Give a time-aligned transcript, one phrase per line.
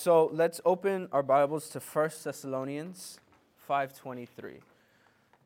[0.00, 3.18] So let's open our Bibles to 1 Thessalonians
[3.68, 4.60] 5:23.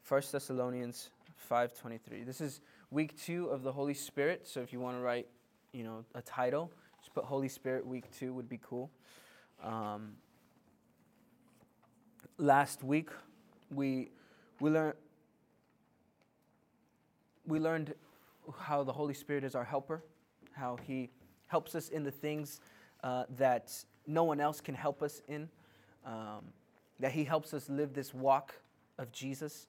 [0.07, 1.09] 1 Thessalonians
[1.49, 2.23] 5:23.
[2.23, 2.61] This is
[2.91, 5.27] week 2 of the Holy Spirit, so if you want to write,
[5.73, 6.71] you know, a title,
[7.01, 8.91] just put Holy Spirit week 2 would be cool.
[9.63, 10.17] Um,
[12.37, 13.09] last week
[13.71, 14.11] we
[14.61, 14.97] we learned
[17.47, 17.95] we learned
[18.59, 20.05] how the Holy Spirit is our helper,
[20.53, 21.09] how he
[21.47, 22.61] helps us in the things
[23.03, 23.73] uh, that
[24.07, 25.49] no one else can help us in,
[26.05, 26.45] um,
[27.01, 28.55] that He helps us live this walk
[28.99, 29.67] of Jesus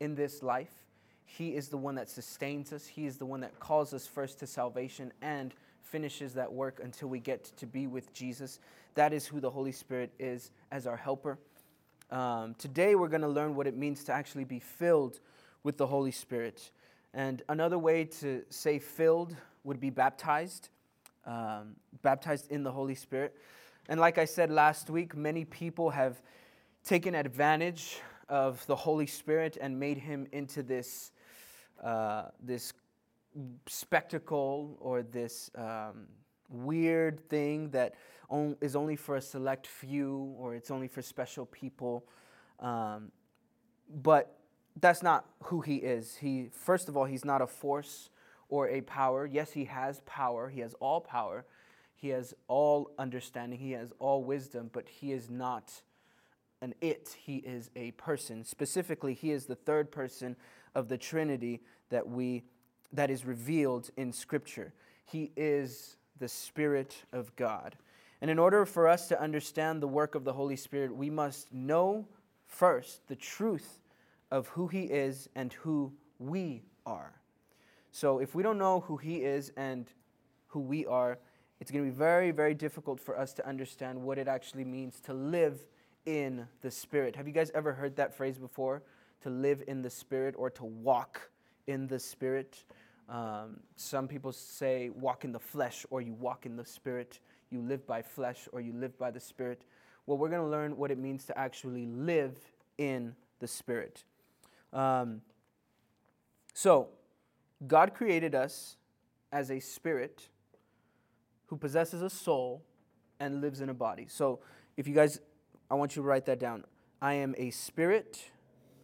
[0.00, 0.72] in this life.
[1.24, 4.38] He is the one that sustains us, He is the one that calls us first
[4.40, 8.60] to salvation and finishes that work until we get to be with Jesus.
[8.94, 11.38] That is who the Holy Spirit is as our helper.
[12.10, 15.20] Um, today, we're going to learn what it means to actually be filled
[15.62, 16.70] with the Holy Spirit.
[17.14, 20.68] And another way to say filled would be baptized,
[21.26, 23.36] um, baptized in the Holy Spirit.
[23.90, 26.22] And like I said last week, many people have
[26.84, 27.98] taken advantage
[28.28, 31.10] of the Holy Spirit and made him into this,
[31.82, 32.72] uh, this
[33.66, 36.06] spectacle or this um,
[36.48, 37.96] weird thing that
[38.60, 42.04] is only for a select few or it's only for special people.
[42.60, 43.10] Um,
[43.92, 44.38] but
[44.80, 46.14] that's not who he is.
[46.14, 48.08] He, first of all, he's not a force
[48.48, 49.26] or a power.
[49.26, 51.44] Yes, he has power, he has all power,
[52.00, 55.70] he has all understanding, He has all wisdom, but He is not
[56.62, 58.42] an it, He is a person.
[58.42, 60.34] Specifically, He is the third person
[60.74, 62.44] of the Trinity that we
[62.92, 64.72] that is revealed in Scripture.
[65.04, 67.76] He is the Spirit of God.
[68.22, 71.52] And in order for us to understand the work of the Holy Spirit, we must
[71.52, 72.08] know
[72.46, 73.78] first the truth
[74.30, 77.12] of who He is and who we are.
[77.92, 79.86] So if we don't know who He is and
[80.48, 81.18] who we are,
[81.60, 84.98] it's going to be very, very difficult for us to understand what it actually means
[85.00, 85.62] to live
[86.06, 87.16] in the Spirit.
[87.16, 88.82] Have you guys ever heard that phrase before?
[89.22, 91.30] To live in the Spirit or to walk
[91.66, 92.64] in the Spirit?
[93.10, 97.20] Um, some people say walk in the flesh or you walk in the Spirit.
[97.50, 99.66] You live by flesh or you live by the Spirit.
[100.06, 102.38] Well, we're going to learn what it means to actually live
[102.78, 104.04] in the Spirit.
[104.72, 105.20] Um,
[106.54, 106.88] so,
[107.66, 108.76] God created us
[109.30, 110.29] as a spirit
[111.50, 112.62] who possesses a soul
[113.18, 114.06] and lives in a body.
[114.08, 114.38] So,
[114.76, 115.20] if you guys,
[115.68, 116.64] I want you to write that down.
[117.02, 118.22] I am a spirit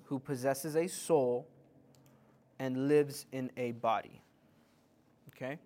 [0.06, 1.46] who possesses a soul
[2.58, 4.20] and lives in a body.
[5.28, 5.58] Okay?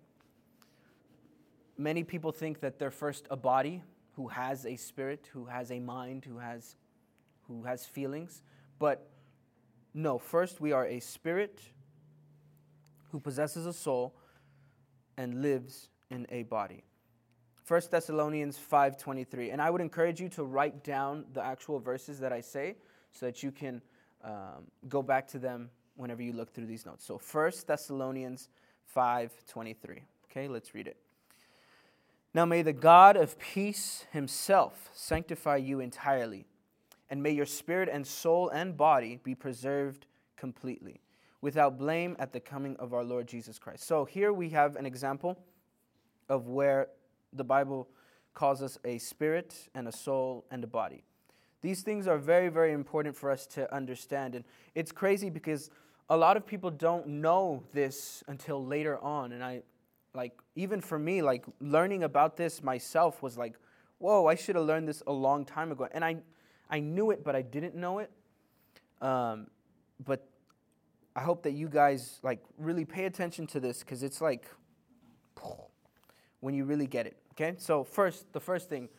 [1.75, 3.81] Many people think that they're first a body
[4.15, 6.75] who has a spirit, who has a mind, who has
[7.47, 8.43] who has feelings,
[8.77, 9.09] but
[9.93, 11.59] no, first we are a spirit
[13.11, 14.15] who possesses a soul
[15.17, 16.83] and lives in a body.
[17.71, 19.51] 1 Thessalonians 5:23.
[19.51, 22.75] And I would encourage you to write down the actual verses that I say
[23.13, 23.81] so that you can
[24.25, 27.05] um, go back to them whenever you look through these notes.
[27.05, 28.49] So 1 Thessalonians
[28.93, 30.01] 5:23.
[30.25, 30.97] Okay, let's read it.
[32.33, 36.47] Now may the God of peace himself sanctify you entirely,
[37.09, 40.99] and may your spirit and soul and body be preserved completely,
[41.39, 43.85] without blame at the coming of our Lord Jesus Christ.
[43.85, 45.37] So here we have an example
[46.27, 46.89] of where
[47.33, 47.87] the Bible
[48.33, 51.03] calls us a spirit and a soul and a body.
[51.61, 54.35] These things are very, very important for us to understand.
[54.35, 54.43] And
[54.73, 55.69] it's crazy because
[56.09, 59.31] a lot of people don't know this until later on.
[59.31, 59.61] And I,
[60.13, 63.55] like, even for me, like, learning about this myself was like,
[63.99, 65.87] whoa, I should have learned this a long time ago.
[65.91, 66.17] And I,
[66.69, 68.11] I knew it, but I didn't know it.
[69.01, 69.47] Um,
[70.03, 70.27] but
[71.15, 74.47] I hope that you guys, like, really pay attention to this because it's like,
[76.41, 77.17] when you really get it.
[77.33, 77.55] Okay?
[77.57, 78.89] So, first, the first thing,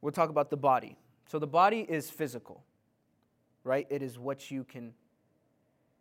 [0.00, 0.96] we'll talk about the body.
[1.28, 2.64] So, the body is physical,
[3.62, 3.86] right?
[3.88, 4.92] It is what you can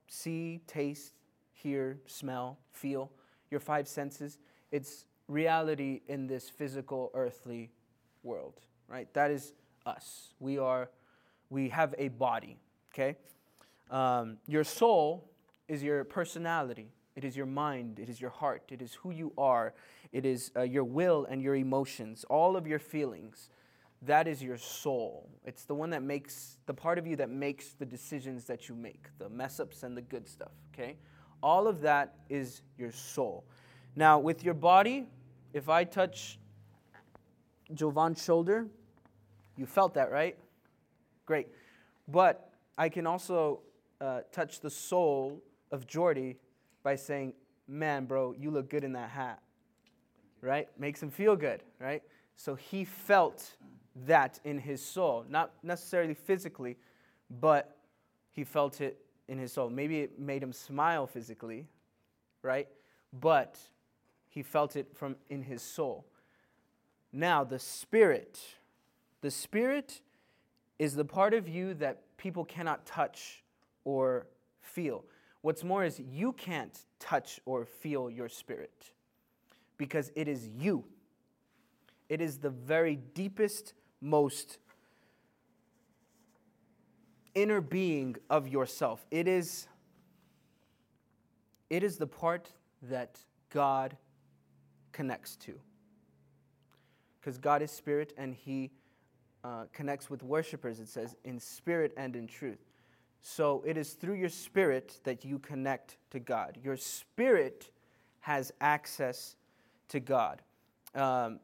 [0.08, 1.14] see, taste,
[1.54, 3.12] hear, smell, feel,
[3.52, 4.40] your five senses.
[4.72, 7.72] It's reality in this physical, earthly
[8.24, 9.14] world, right?
[9.14, 9.54] That is
[9.86, 10.34] us.
[10.40, 10.90] We are,
[11.50, 12.58] we have a body,
[12.94, 13.18] okay?
[13.92, 15.30] Um, your soul
[15.68, 19.34] is your personality, it is your mind, it is your heart, it is who you
[19.38, 19.74] are,
[20.12, 23.50] it is uh, your will and your emotions, all of your feelings.
[24.04, 25.30] That is your soul.
[25.44, 28.76] It's the one that makes, the part of you that makes the decisions that you
[28.76, 30.96] make, the mess ups and the good stuff, okay?
[31.44, 33.44] All of that is your soul.
[33.96, 35.08] Now, with your body,
[35.54, 36.40] if I touch
[37.74, 38.68] Jovan's shoulder,
[39.58, 40.38] you felt that, right?
[41.26, 41.48] Great.
[42.08, 43.60] But I can also
[44.00, 45.42] uh, touch the soul
[45.72, 46.38] of Jordy
[46.84, 47.34] by saying,
[47.68, 49.40] Man, bro, you look good in that hat.
[50.42, 50.68] Right?
[50.80, 52.02] Makes him feel good, right?
[52.36, 53.56] So he felt
[54.08, 56.78] that in his soul, not necessarily physically,
[57.40, 57.78] but
[58.32, 58.98] he felt it
[59.28, 59.70] in his soul.
[59.70, 61.68] Maybe it made him smile physically,
[62.42, 62.68] right?
[63.20, 63.60] But
[64.30, 66.06] he felt it from in his soul.
[67.12, 68.40] Now, the spirit,
[69.22, 70.02] the spirit
[70.78, 73.44] is the part of you that people cannot touch
[73.84, 74.28] or
[74.62, 75.04] feel.
[75.42, 78.92] What's more is you can't touch or feel your spirit
[79.78, 80.84] because it is you.
[82.10, 84.58] It is the very deepest, most
[87.36, 89.06] inner being of yourself.
[89.12, 89.68] It is
[91.70, 92.50] it is the part
[92.82, 93.20] that
[93.52, 93.96] God
[94.92, 95.54] connects to.
[97.20, 98.72] Because God is spirit and he
[99.44, 102.69] uh, connects with worshipers, it says, in spirit and in truth.
[103.22, 106.58] So it is through your spirit that you connect to God.
[106.64, 107.70] Your spirit
[108.22, 109.36] has access
[109.90, 110.42] to God.
[110.96, 111.40] Um,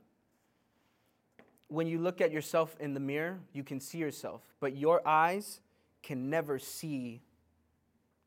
[1.67, 5.61] when you look at yourself in the mirror, you can see yourself, but your eyes
[6.03, 7.21] can never see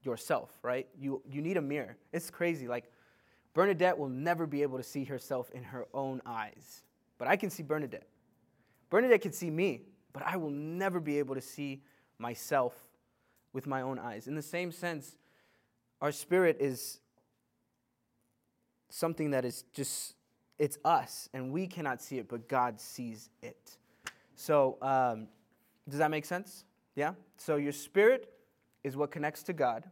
[0.03, 0.89] yourself, right?
[0.99, 1.97] You, you need a mirror.
[2.13, 2.67] It's crazy.
[2.69, 2.91] Like,
[3.55, 6.83] Bernadette will never be able to see herself in her own eyes,
[7.17, 8.07] but I can see Bernadette.
[8.91, 11.83] Bernadette can see me, but I will never be able to see
[12.19, 12.88] myself
[13.53, 14.27] with my own eyes.
[14.29, 15.17] In the same sense,
[16.01, 17.01] our spirit is
[18.89, 20.15] something that is just,
[20.59, 23.77] it's us, and we cannot see it, but God sees it.
[24.35, 25.29] So, um,
[25.89, 26.65] does that make sense?
[26.95, 27.15] Yeah?
[27.37, 28.33] So, your spirit
[28.85, 29.85] is what connects to God.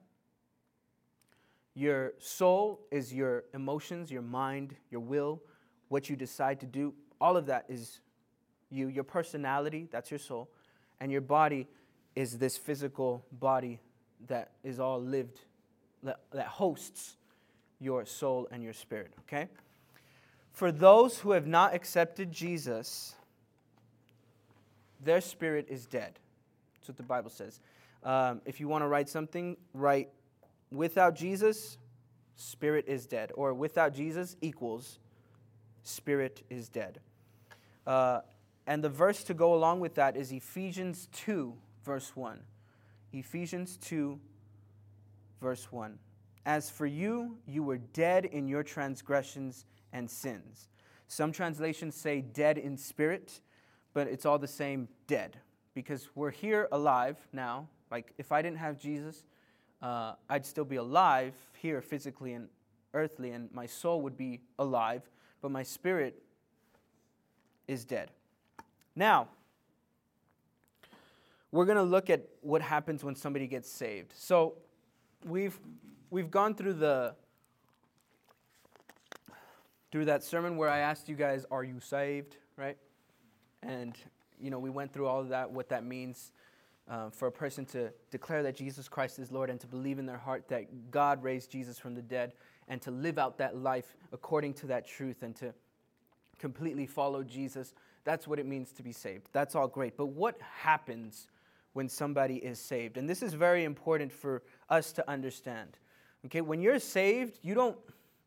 [1.74, 5.42] Your soul is your emotions, your mind, your will,
[5.88, 6.94] what you decide to do.
[7.20, 8.00] All of that is
[8.70, 8.88] you.
[8.88, 10.50] Your personality, that's your soul.
[11.00, 11.68] And your body
[12.16, 13.78] is this physical body
[14.26, 15.38] that is all lived,
[16.02, 17.16] that, that hosts
[17.78, 19.48] your soul and your spirit, okay?
[20.52, 23.14] For those who have not accepted Jesus,
[25.04, 26.18] their spirit is dead.
[26.74, 27.60] That's what the Bible says.
[28.02, 30.08] Um, if you want to write something, write
[30.70, 31.76] without Jesus,
[32.36, 33.32] spirit is dead.
[33.34, 34.98] Or without Jesus equals
[35.82, 37.00] spirit is dead.
[37.86, 38.20] Uh,
[38.66, 41.54] and the verse to go along with that is Ephesians 2,
[41.86, 42.40] verse 1.
[43.12, 44.18] Ephesians 2,
[45.40, 45.98] verse 1.
[46.44, 50.68] As for you, you were dead in your transgressions and sins.
[51.06, 53.40] Some translations say dead in spirit,
[53.94, 55.38] but it's all the same dead
[55.74, 57.68] because we're here alive now.
[57.90, 59.24] Like, if I didn't have Jesus,
[59.80, 62.48] uh, I'd still be alive here physically and
[62.94, 65.08] earthly, and my soul would be alive,
[65.40, 66.20] but my spirit
[67.68, 68.10] is dead.
[68.96, 69.28] Now,
[71.52, 74.12] we're going to look at what happens when somebody gets saved.
[74.16, 74.54] So
[75.24, 75.58] we've
[76.10, 77.14] we've gone through the
[79.92, 82.76] through that sermon where I asked you guys, "Are you saved?" Right,
[83.62, 83.96] and
[84.40, 86.32] you know we went through all of that, what that means
[86.88, 90.06] uh, for a person to declare that Jesus Christ is Lord and to believe in
[90.06, 92.32] their heart that God raised Jesus from the dead,
[92.68, 95.54] and to live out that life according to that truth, and to
[96.38, 97.72] completely follow Jesus.
[98.04, 99.28] That's what it means to be saved.
[99.32, 99.96] That's all great.
[99.96, 101.26] But what happens
[101.76, 102.96] when somebody is saved.
[102.96, 105.78] And this is very important for us to understand.
[106.24, 107.76] Okay, when you're saved, you don't,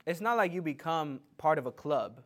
[0.05, 2.21] it's not like you become part of a club,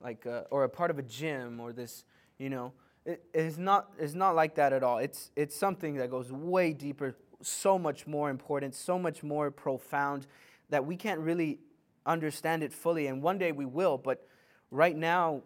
[0.00, 2.04] like, uh, or a part of a gym, or this,
[2.38, 2.72] you know,
[3.04, 4.98] it, it's, not, it's not like that at all.
[4.98, 10.28] It's, it's something that goes way deeper, so much more important, so much more profound
[10.70, 11.58] that we can't really
[12.06, 13.08] understand it fully.
[13.08, 14.28] And one day we will, but
[14.70, 15.42] right now,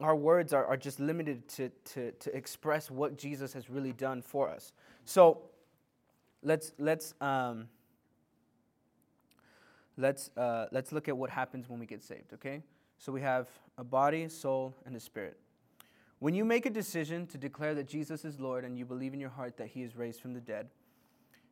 [0.00, 4.22] our words are, are just limited to, to, to express what Jesus has really done
[4.22, 4.72] for us.
[5.04, 5.42] So
[6.42, 7.68] let's, let's, um,
[9.96, 12.62] let's, uh, let's look at what happens when we get saved, okay?
[12.98, 13.48] So we have
[13.78, 15.38] a body, soul, and a spirit.
[16.18, 19.20] When you make a decision to declare that Jesus is Lord and you believe in
[19.20, 20.68] your heart that he is raised from the dead,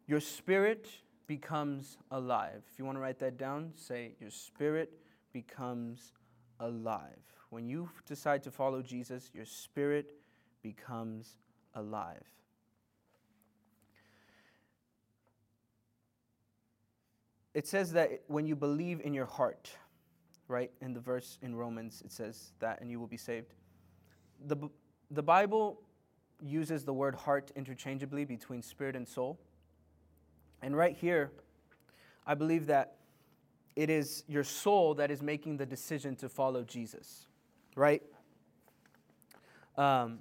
[0.07, 0.89] your spirit
[1.27, 2.63] becomes alive.
[2.73, 4.93] If you want to write that down, say, Your spirit
[5.33, 6.13] becomes
[6.61, 7.23] alive.
[7.53, 10.15] When you decide to follow Jesus, your spirit
[10.63, 11.37] becomes
[11.75, 12.25] alive.
[17.53, 19.71] It says that when you believe in your heart,
[20.49, 20.71] right?
[20.81, 23.53] In the verse in Romans, it says that, and you will be saved.
[24.47, 24.57] The,
[25.11, 25.79] the Bible
[26.41, 29.39] uses the word heart interchangeably between spirit and soul.
[30.63, 31.33] And right here,
[32.27, 32.97] I believe that
[33.77, 37.27] it is your soul that is making the decision to follow Jesus
[37.77, 38.03] right?
[39.77, 40.19] Um,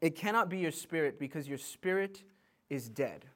[0.00, 2.22] it cannot be your spirit because your spirit
[2.68, 3.26] is dead.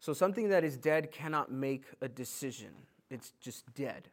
[0.00, 2.70] So something that is dead cannot make a decision,
[3.10, 4.08] it's just dead.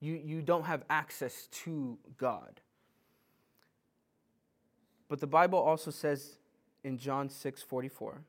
[0.00, 2.60] You, you don't have access to God.
[5.08, 6.38] But the Bible also says
[6.84, 8.20] in John 6 44, it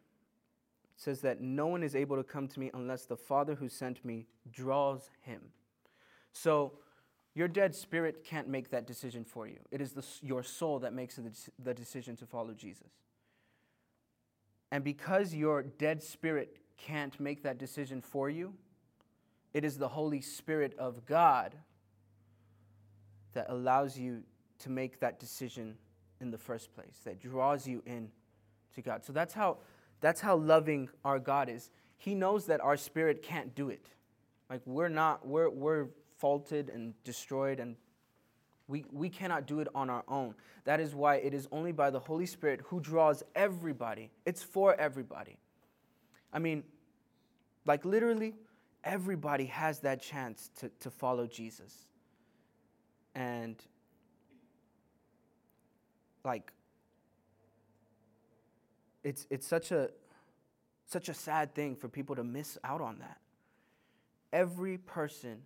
[0.97, 4.03] says that no one is able to come to me unless the Father who sent
[4.03, 5.41] me draws him.
[6.33, 6.73] So
[7.33, 9.59] your dead spirit can't make that decision for you.
[9.71, 11.31] It is the, your soul that makes the,
[11.63, 12.91] the decision to follow Jesus.
[14.71, 18.53] And because your dead spirit can't make that decision for you,
[19.53, 21.55] it is the Holy Spirit of God
[23.33, 24.23] that allows you
[24.59, 25.75] to make that decision
[26.19, 28.09] in the first place, that draws you in
[28.75, 29.03] to God.
[29.03, 29.57] So that's how
[29.99, 31.69] that's how loving our God is.
[31.97, 33.87] He knows that our spirit can't do it.
[34.49, 35.87] Like we're not we're we're
[36.21, 37.75] faulted and destroyed and
[38.67, 40.33] we, we cannot do it on our own.
[40.63, 44.11] That is why it is only by the Holy Spirit who draws everybody.
[44.25, 45.37] It's for everybody.
[46.31, 46.63] I mean,
[47.65, 48.33] like literally,
[48.83, 51.75] everybody has that chance to, to follow Jesus.
[53.13, 53.57] And
[56.23, 56.53] like
[59.03, 59.89] it's it's such a
[60.85, 63.17] such a sad thing for people to miss out on that.
[64.31, 65.39] Every person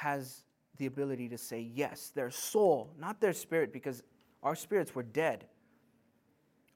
[0.00, 0.44] has
[0.78, 4.02] the ability to say yes, their soul, not their spirit, because
[4.42, 5.46] our spirits were dead.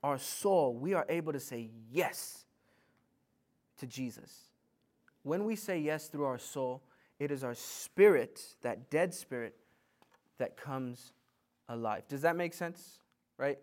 [0.02, 2.44] Our soul, we are able to say yes
[3.78, 4.50] to Jesus.
[5.22, 6.82] When we say yes through our soul,
[7.18, 9.56] it is our spirit, that dead spirit,
[10.36, 11.14] that comes
[11.70, 12.02] alive.
[12.06, 12.98] Does that make sense?
[13.38, 13.58] Right?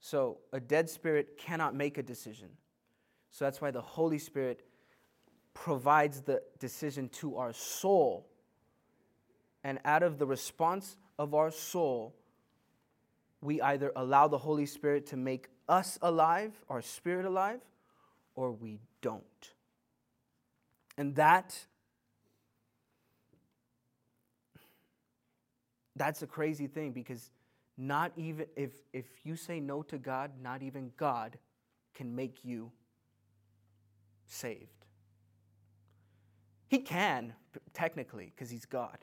[0.00, 2.48] So, a dead spirit cannot make a decision.
[3.30, 4.64] So, that's why the Holy Spirit
[5.54, 8.26] provides the decision to our soul.
[9.66, 12.14] And out of the response of our soul,
[13.40, 17.58] we either allow the Holy Spirit to make us alive, our spirit alive,
[18.36, 19.50] or we don't.
[20.96, 21.58] And that
[25.96, 27.32] that's a crazy thing because
[27.76, 31.38] not even if if you say no to God, not even God
[31.92, 32.70] can make you
[34.26, 34.86] saved.
[36.68, 37.32] He can
[37.72, 38.98] technically because he's God.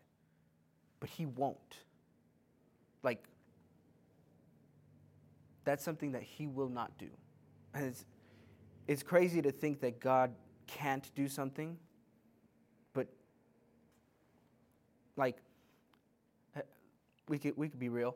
[1.03, 1.79] But he won't.
[3.03, 3.21] Like
[5.65, 7.09] that's something that he will not do.
[7.73, 8.05] And it's,
[8.87, 10.31] it's crazy to think that God
[10.65, 11.75] can't do something,
[12.93, 13.07] but
[15.17, 15.35] like
[17.27, 18.15] we could we could be real.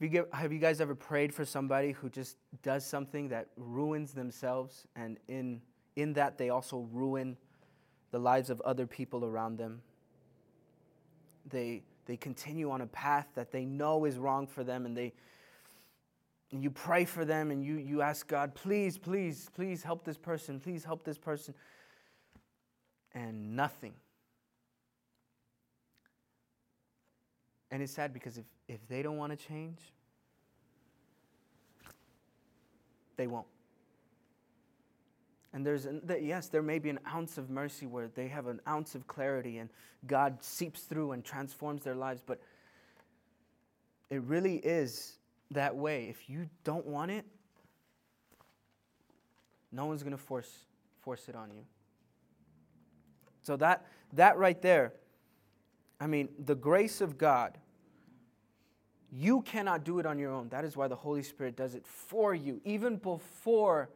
[0.00, 4.12] Have you have you guys ever prayed for somebody who just does something that ruins
[4.12, 5.60] themselves and in
[5.94, 7.36] in that they also ruin
[8.10, 9.82] the lives of other people around them?
[11.48, 15.12] They they continue on a path that they know is wrong for them and they
[16.52, 20.18] and you pray for them and you, you ask God, please, please, please help this
[20.18, 21.54] person, please help this person.
[23.14, 23.94] And nothing.
[27.70, 29.78] And it's sad because if, if they don't want to change,
[33.16, 33.46] they won't.
[35.52, 38.60] And there's, an, yes, there may be an ounce of mercy where they have an
[38.66, 39.68] ounce of clarity and
[40.06, 42.40] God seeps through and transforms their lives, but
[44.08, 45.18] it really is
[45.50, 46.06] that way.
[46.08, 47.24] If you don't want it,
[49.70, 50.50] no one's going to force,
[51.00, 51.64] force it on you.
[53.42, 54.92] So that, that right there,
[56.00, 57.58] I mean, the grace of God,
[59.10, 60.48] you cannot do it on your own.
[60.48, 63.90] That is why the Holy Spirit does it for you, even before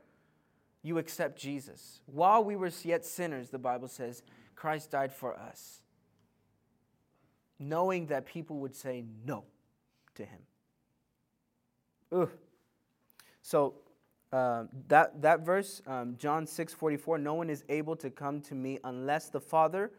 [0.87, 2.01] you accept Jesus.
[2.07, 4.23] While we were yet sinners, the Bible says,
[4.55, 5.81] Christ died for us,
[7.59, 9.45] knowing that people would say no
[10.15, 10.39] to him.
[12.13, 12.31] Ugh.
[13.43, 13.75] So
[14.33, 18.55] um, that, that verse, um, John 6 44, no one is able to come to
[18.55, 19.91] me unless the Father,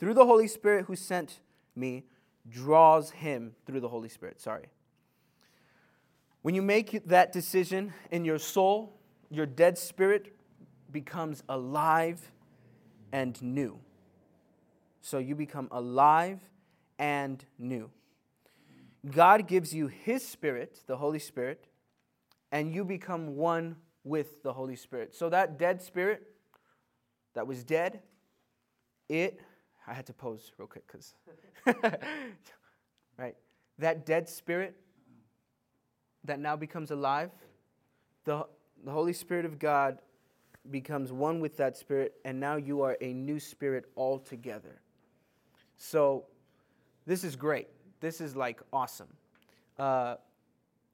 [0.00, 1.38] through the Holy Spirit who sent
[1.76, 2.04] me,
[2.48, 4.40] draws him through the Holy Spirit.
[4.40, 4.66] Sorry.
[6.42, 8.98] When you make that decision in your soul,
[9.32, 10.36] your dead spirit
[10.90, 12.30] becomes alive
[13.12, 13.80] and new.
[15.00, 16.40] So you become alive
[16.98, 17.90] and new.
[19.10, 21.66] God gives you His Spirit, the Holy Spirit,
[22.52, 25.14] and you become one with the Holy Spirit.
[25.14, 26.22] So that dead spirit
[27.34, 28.00] that was dead,
[29.08, 29.40] it,
[29.86, 31.14] I had to pose real quick because,
[33.18, 33.34] right?
[33.78, 34.76] That dead spirit
[36.24, 37.30] that now becomes alive,
[38.24, 38.46] the,
[38.84, 39.98] the Holy Spirit of God
[40.70, 44.80] becomes one with that spirit, and now you are a new spirit altogether.
[45.76, 46.26] So
[47.06, 47.68] this is great
[48.02, 49.08] this is like awesome.
[49.78, 50.16] Uh,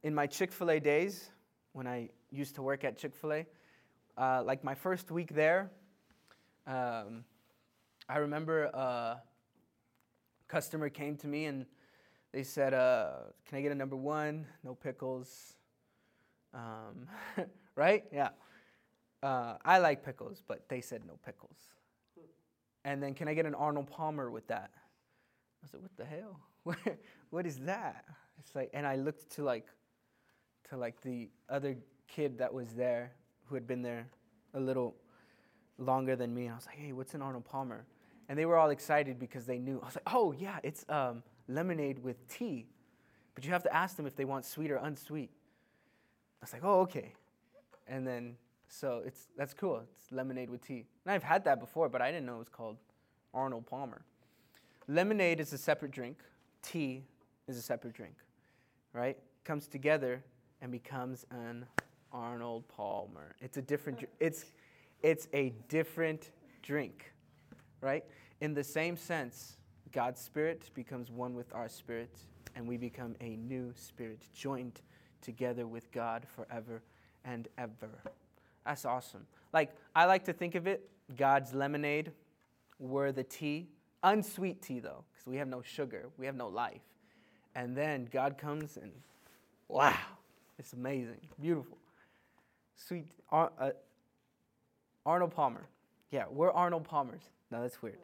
[0.05, 1.31] in my Chick fil A days,
[1.73, 3.47] when I used to work at Chick fil A,
[4.19, 5.71] uh, like my first week there,
[6.67, 7.25] um,
[8.11, 9.23] I remember a
[10.49, 11.65] customer came to me and
[12.31, 13.13] they said, uh,
[13.47, 14.47] Can I get a number one?
[14.63, 15.55] No pickles.
[16.53, 17.09] Um,
[17.79, 18.05] right?
[18.13, 18.31] Yeah.
[19.23, 21.57] Uh, I like pickles, but they said no pickles.
[22.85, 24.71] And then, can I get an Arnold Palmer with that?
[25.63, 26.41] I said, what the hell?
[27.31, 28.05] what is that?
[28.39, 29.67] It's like, and I looked to like,
[30.71, 33.13] to like the other kid that was there
[33.47, 34.07] who had been there
[34.55, 34.95] a little
[35.79, 36.45] longer than me.
[36.45, 37.85] And I was like, hey, what's an Arnold Palmer?
[38.29, 39.81] And they were all excited because they knew.
[39.83, 42.67] I was like, oh, yeah, it's um, lemonade with tea.
[43.35, 45.31] But you have to ask them if they want sweet or unsweet.
[46.41, 47.15] I was like, oh, okay.
[47.89, 48.37] And then,
[48.69, 49.83] so it's, that's cool.
[49.97, 50.85] It's lemonade with tea.
[51.05, 52.77] And I've had that before, but I didn't know it was called
[53.33, 54.03] Arnold Palmer.
[54.87, 56.19] Lemonade is a separate drink,
[56.63, 57.05] tea
[57.47, 58.15] is a separate drink,
[58.93, 59.19] right?
[59.45, 60.23] Comes together
[60.63, 61.67] and becomes an
[62.13, 63.37] Arnold Palmer.
[63.41, 64.47] It's a different, it's,
[65.03, 66.31] it's a different
[66.63, 67.13] drink,
[67.81, 68.05] right?
[68.41, 69.59] In the same sense,
[69.93, 74.81] God's spirit becomes one with our spirit, and we become a new spirit, joined
[75.21, 76.83] together with God forever
[77.29, 77.91] and ever.
[78.65, 79.27] That's awesome.
[79.53, 82.13] Like, I like to think of it God's lemonade
[82.79, 83.69] were the tea,
[84.03, 86.83] unsweet tea though, because we have no sugar, we have no life.
[87.55, 88.93] And then God comes and,
[89.69, 89.97] wow,
[90.59, 91.79] it's amazing, beautiful.
[92.77, 93.07] Sweet.
[93.33, 93.49] uh,
[95.05, 95.67] Arnold Palmer.
[96.11, 97.23] Yeah, we're Arnold Palmers.
[97.51, 97.99] No, that's weird.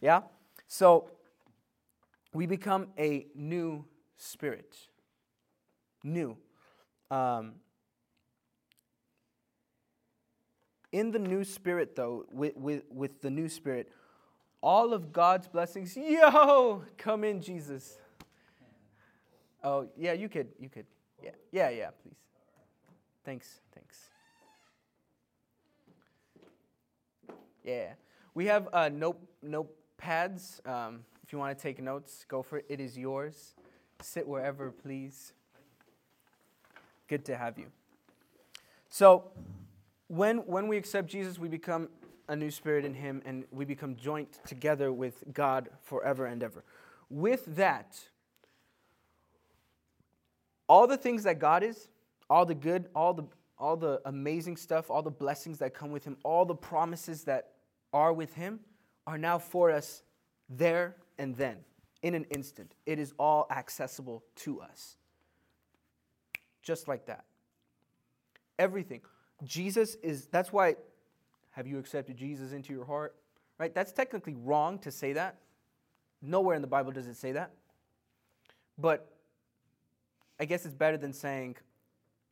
[0.00, 0.22] Yeah?
[0.68, 1.10] So
[2.32, 3.84] we become a new
[4.16, 4.76] spirit.
[6.04, 6.36] New.
[7.10, 7.54] Um,
[10.92, 13.90] in the new spirit, though, with, with, with the new spirit,
[14.60, 17.98] all of God's blessings, yo, come in, Jesus.
[19.62, 20.86] Oh, yeah, you could, you could.
[21.22, 22.16] Yeah, yeah, yeah, please.
[23.24, 24.08] Thanks, thanks.
[27.64, 27.92] Yeah.
[28.34, 30.66] We have uh, note, notepads.
[30.66, 32.66] Um, if you want to take notes, go for it.
[32.68, 33.54] It is yours.
[34.00, 35.34] Sit wherever, please.
[37.08, 37.66] Good to have you.
[38.88, 39.24] So,
[40.08, 41.88] when, when we accept Jesus, we become
[42.28, 46.64] a new spirit in Him and we become joint together with God forever and ever.
[47.08, 47.98] With that,
[50.68, 51.88] all the things that God is,
[52.28, 53.24] all the good, all the
[53.58, 57.54] all the amazing stuff, all the blessings that come with him, all the promises that
[57.92, 58.60] are with him
[59.06, 60.02] are now for us
[60.48, 61.56] there and then,
[62.02, 62.74] in an instant.
[62.86, 64.96] It is all accessible to us.
[66.62, 67.24] Just like that.
[68.58, 69.00] Everything.
[69.44, 70.76] Jesus is, that's why,
[71.50, 73.14] have you accepted Jesus into your heart?
[73.58, 73.74] Right?
[73.74, 75.36] That's technically wrong to say that.
[76.22, 77.52] Nowhere in the Bible does it say that.
[78.76, 79.10] But
[80.40, 81.56] I guess it's better than saying,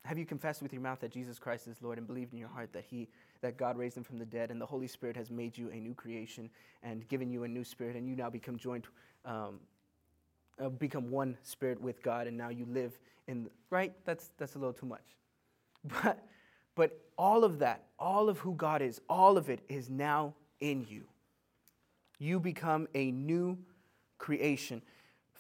[0.07, 2.49] have you confessed with your mouth that Jesus Christ is Lord and believed in your
[2.49, 3.09] heart that he
[3.43, 5.77] that God raised him from the dead and the Holy Spirit has made you a
[5.77, 6.49] new creation
[6.83, 8.87] and given you a new spirit and you now become joined
[9.25, 9.59] um,
[10.63, 14.59] uh, become one spirit with God and now you live in right that's that's a
[14.59, 15.17] little too much
[16.03, 16.25] but
[16.77, 20.87] but all of that all of who God is all of it is now in
[20.89, 21.05] you
[22.19, 23.59] you become a new
[24.19, 24.83] creation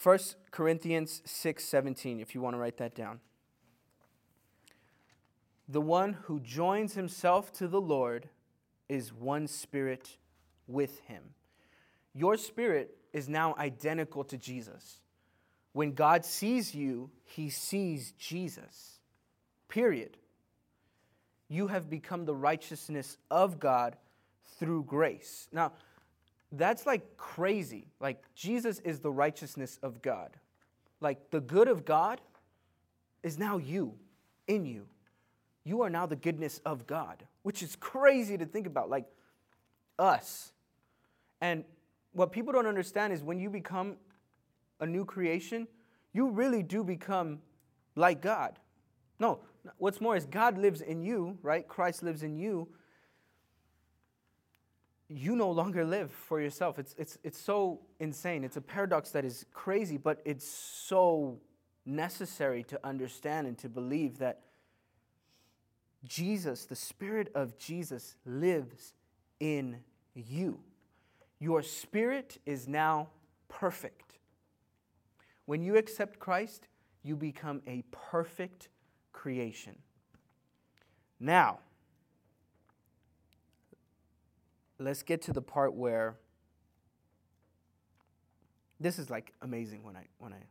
[0.03, 0.19] 1
[0.51, 3.21] Corinthians 6 17 if you want to write that down
[5.69, 8.29] the one who joins himself to the Lord
[8.89, 10.17] is one spirit
[10.69, 11.23] with him.
[12.15, 15.01] Your spirit is now identical to Jesus.
[15.73, 19.01] When God sees you, he sees Jesus.
[19.69, 20.17] Period.
[21.49, 23.97] You have become the righteousness of God
[24.59, 25.49] through grace.
[25.53, 25.73] Now,
[26.53, 27.89] that's like crazy.
[28.01, 30.31] Like, Jesus is the righteousness of God.
[31.01, 32.21] Like, the good of God
[33.23, 33.95] is now you,
[34.47, 34.87] in you
[35.67, 39.05] you are now the goodness of God, which is crazy to think about, like
[39.99, 40.53] us.
[41.41, 41.65] And
[42.13, 43.97] what people don't understand is when you become
[44.79, 45.67] a new creation,
[46.13, 47.41] you really do become
[47.97, 48.61] like God.
[49.19, 49.41] No,
[49.79, 51.67] what's more is God lives in you, right?
[51.67, 52.69] Christ lives in you.
[55.09, 56.79] You no longer live for yourself.
[56.79, 58.43] It's, it's, it's so insane.
[58.43, 61.39] It's a paradox that is crazy, but it's so
[61.85, 64.41] necessary to understand and to believe that
[66.05, 68.95] Jesus, the Spirit of Jesus, lives
[69.41, 69.79] in
[70.15, 70.61] you.
[71.39, 73.09] Your spirit is now
[73.49, 74.19] perfect.
[75.45, 76.69] When you accept Christ,
[77.03, 78.69] you become a perfect
[79.27, 79.75] creation.
[81.19, 81.59] Now,
[84.79, 86.15] let's get to the part where
[88.79, 90.45] this is like amazing when I when I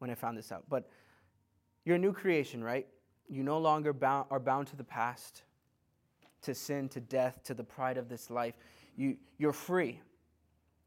[0.00, 0.64] when I found this out.
[0.68, 0.90] But
[1.84, 2.88] you're a new creation, right?
[3.28, 5.44] You no longer bound, are bound to the past,
[6.42, 8.54] to sin, to death, to the pride of this life.
[8.96, 10.00] You, you're free.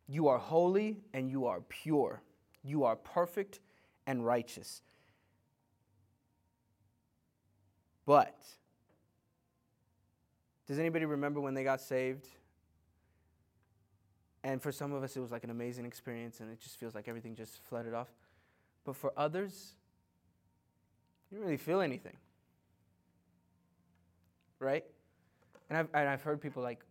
[0.10, 2.22] You are holy and you are pure.
[2.62, 3.62] You are perfect
[4.06, 4.82] and righteous.
[8.06, 8.38] But,
[10.68, 12.28] does anybody remember when they got saved?
[14.44, 16.94] And for some of us, it was like an amazing experience, and it just feels
[16.94, 18.10] like everything just flooded off.
[18.84, 19.76] But for others,
[21.32, 22.18] you don't really feel anything.
[24.60, 24.84] Right?
[25.70, 26.84] And I've, and I've heard people like,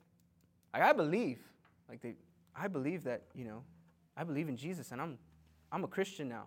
[0.75, 1.39] I believe,
[1.89, 2.15] like they,
[2.57, 3.63] I believe that, you know,
[4.17, 5.19] I believe in Jesus and I'm,
[5.71, 6.45] I'm a Christian now.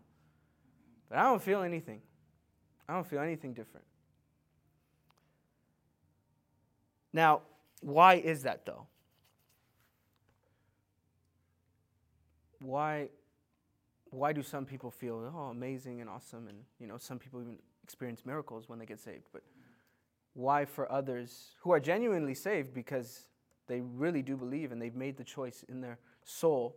[1.10, 2.01] But I don't feel anything.
[2.89, 3.86] I don't feel anything different.
[7.15, 7.43] Now,
[7.80, 8.88] why is that though?
[12.60, 13.08] Why,
[14.10, 16.49] why do some people feel oh amazing and awesome?
[16.49, 19.28] And you know some people even experience miracles when they get saved.
[19.32, 19.43] But
[20.34, 22.73] why for others who are genuinely saved?
[22.73, 23.30] Because
[23.67, 26.75] they really do believe and they've made the choice in their soul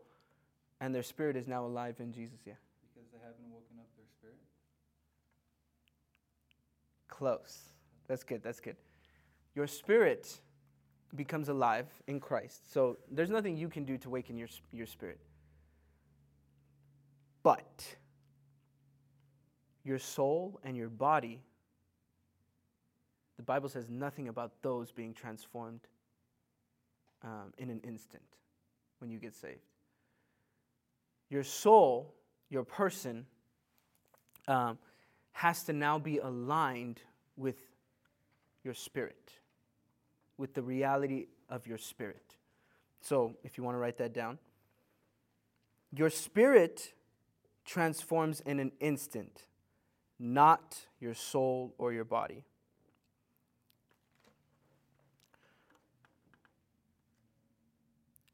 [0.81, 2.53] and their spirit is now alive in Jesus yeah.
[2.95, 4.39] Because they haven't woken up their spirit?
[7.09, 7.59] Close.
[8.07, 8.77] That's good that's good
[9.59, 10.41] your spirit
[11.17, 12.73] becomes alive in Christ.
[12.73, 15.19] So there's nothing you can do to waken your your spirit.
[17.43, 17.97] But
[19.83, 21.41] your soul and your body,
[23.37, 25.81] the Bible says nothing about those being transformed
[27.25, 28.23] um, in an instant
[29.01, 29.73] when you get saved.
[31.31, 32.15] Your soul,
[32.49, 33.27] your person,
[34.47, 34.79] um,
[35.33, 37.03] has to now be aligned
[37.37, 37.57] with
[38.63, 39.33] your spirit,
[40.39, 42.37] with the reality of your spirit.
[43.01, 44.39] So, if you want to write that down,
[45.93, 46.95] your spirit
[47.65, 49.43] transforms in an instant,
[50.19, 52.45] not your soul or your body.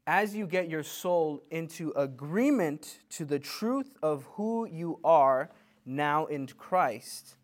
[0.07, 5.49] As you get your soul into agreement to the truth of who you are
[5.85, 7.35] now in Christ,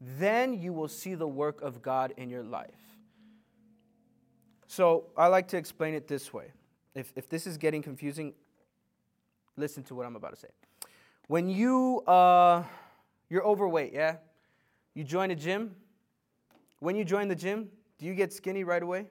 [0.00, 2.79] then you will see the work of God in your life.
[4.70, 6.52] So I like to explain it this way.
[6.94, 8.34] If, if this is getting confusing,
[9.56, 10.50] listen to what I'm about to say.
[11.26, 12.62] When you uh,
[13.28, 14.18] you're overweight, yeah,
[14.94, 15.74] you join a gym.
[16.78, 19.06] When you join the gym, do you get skinny right away?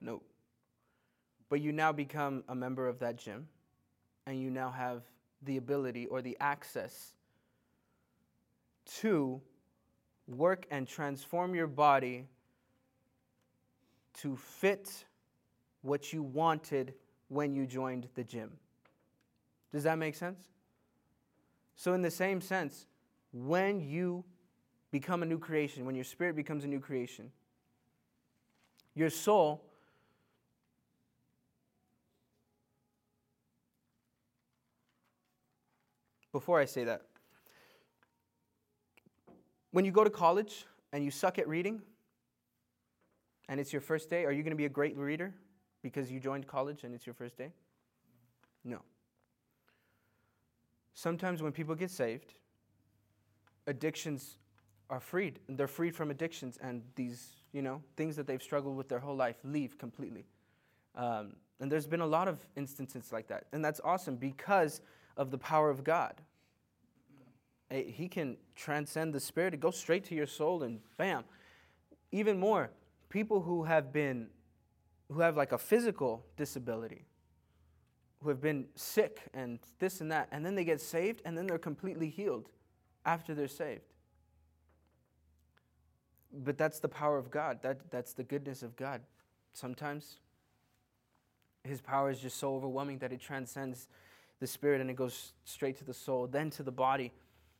[0.00, 0.22] No.
[1.50, 3.46] But you now become a member of that gym,
[4.26, 5.02] and you now have
[5.42, 7.12] the ability or the access
[9.00, 9.42] to
[10.26, 12.28] work and transform your body
[14.14, 15.04] to fit
[15.82, 16.94] what you wanted
[17.28, 18.50] when you joined the gym.
[19.72, 20.48] Does that make sense?
[21.76, 22.86] So, in the same sense,
[23.32, 24.24] when you
[24.92, 27.32] become a new creation, when your spirit becomes a new creation,
[28.94, 29.64] your soul
[36.30, 37.02] before I say that,
[39.70, 41.82] when you go to college and you suck at reading,
[43.48, 45.34] and it's your first day, are you going to be a great reader
[45.82, 47.50] because you joined college and it's your first day?
[48.64, 48.80] No.
[50.94, 52.34] Sometimes when people get saved,
[53.66, 54.38] addictions
[54.90, 55.40] are freed.
[55.48, 59.16] They're freed from addictions, and these, you know, things that they've struggled with their whole
[59.16, 60.24] life leave completely.
[60.94, 63.46] Um, and there's been a lot of instances like that.
[63.52, 64.80] And that's awesome because
[65.16, 66.20] of the power of God.
[67.70, 71.24] He can transcend the spirit, it goes straight to your soul, and bam.
[72.12, 72.70] Even more,
[73.08, 74.28] people who have been,
[75.10, 77.04] who have like a physical disability,
[78.22, 81.46] who have been sick and this and that, and then they get saved, and then
[81.46, 82.48] they're completely healed
[83.04, 83.92] after they're saved.
[86.32, 87.62] But that's the power of God.
[87.62, 89.02] That, that's the goodness of God.
[89.52, 90.16] Sometimes
[91.62, 93.88] His power is just so overwhelming that it transcends
[94.40, 97.12] the spirit and it goes straight to the soul, then to the body.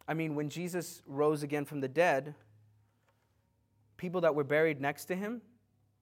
[0.08, 2.34] I mean, when Jesus rose again from the dead,
[4.04, 5.40] people that were buried next to him,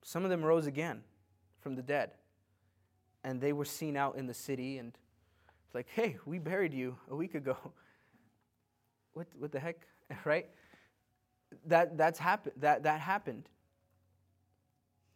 [0.03, 1.03] some of them rose again
[1.61, 2.11] from the dead
[3.23, 6.97] and they were seen out in the city and it's like, hey, we buried you
[7.09, 7.55] a week ago.
[9.13, 9.87] what, what the heck,
[10.25, 10.49] right?
[11.67, 12.55] That, that's happened.
[12.57, 13.47] That, that happened.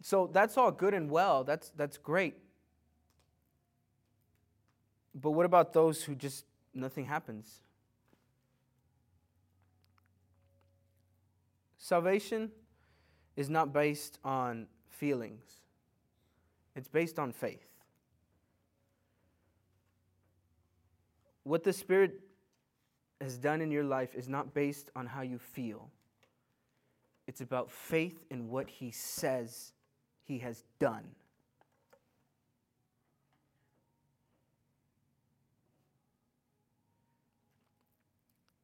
[0.01, 1.43] So that's all good and well.
[1.43, 2.37] That's, that's great.
[5.13, 7.59] But what about those who just nothing happens?
[11.77, 12.49] Salvation
[13.37, 15.61] is not based on feelings,
[16.75, 17.67] it's based on faith.
[21.47, 22.19] what the Spirit
[23.21, 25.89] has done in your life is not based on how you feel,
[27.25, 29.71] it's about faith in what He says
[30.25, 31.05] He has done.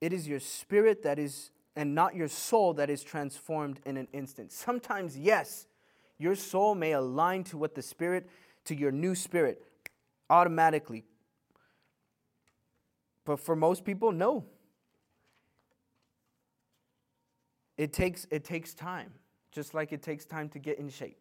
[0.02, 4.08] It is your spirit that is and not your soul that is transformed in an
[4.14, 4.52] instant.
[4.52, 5.68] Sometimes, yes,
[6.18, 8.30] your soul may align to what the Spirit,
[8.66, 9.64] to your new spirit,
[10.30, 11.04] automatically.
[13.26, 14.46] But for most people, no.
[17.78, 19.12] It takes, it takes time,
[19.52, 21.18] just like it takes time to get in shape.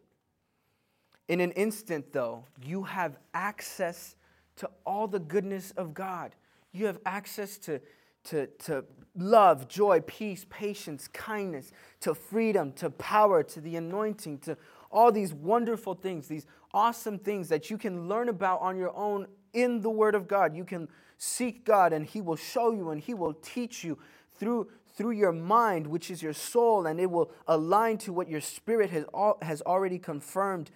[1.27, 4.15] In an instant, though, you have access
[4.57, 6.35] to all the goodness of God.
[6.71, 7.79] You have access to,
[8.25, 14.57] to, to love, joy, peace, patience, kindness, to freedom, to power, to the anointing, to
[14.91, 19.27] all these wonderful things, these awesome things that you can learn about on your own
[19.53, 20.55] in the Word of God.
[20.55, 23.97] You can seek God and He will show you and He will teach you
[24.39, 28.41] through, through your mind, which is your soul, and it will align to what your
[28.41, 29.05] spirit has,
[29.41, 30.71] has already confirmed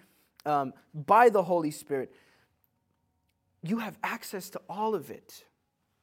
[0.46, 2.12] um, by the Holy Spirit.
[3.62, 5.44] You have access to all of it.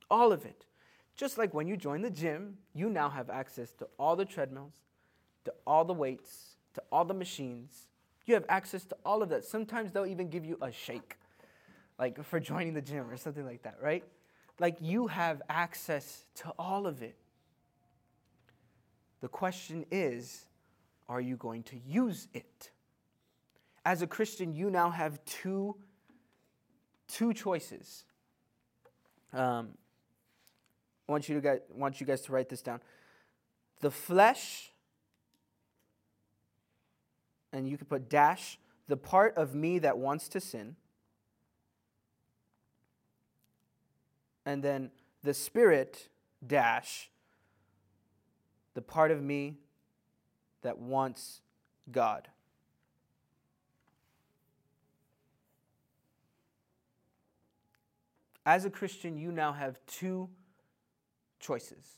[0.09, 0.65] All of it.
[1.15, 4.73] Just like when you join the gym, you now have access to all the treadmills,
[5.45, 7.87] to all the weights, to all the machines.
[8.25, 9.45] You have access to all of that.
[9.45, 11.15] Sometimes they'll even give you a shake,
[11.97, 14.03] like for joining the gym or something like that, right?
[14.59, 17.15] Like you have access to all of it.
[19.21, 20.45] The question is,
[21.07, 22.71] are you going to use it?
[23.85, 25.75] As a Christian, you now have two,
[27.07, 28.05] two choices.
[29.31, 29.69] Um,
[31.07, 32.81] I want you, to get, want you guys to write this down.
[33.81, 34.71] The flesh,
[37.53, 40.75] and you can put dash, the part of me that wants to sin.
[44.45, 44.91] And then
[45.23, 46.09] the spirit,
[46.45, 47.09] dash,
[48.73, 49.57] the part of me
[50.61, 51.41] that wants
[51.91, 52.27] God.
[58.45, 60.29] As a Christian, you now have two
[61.45, 61.97] choices.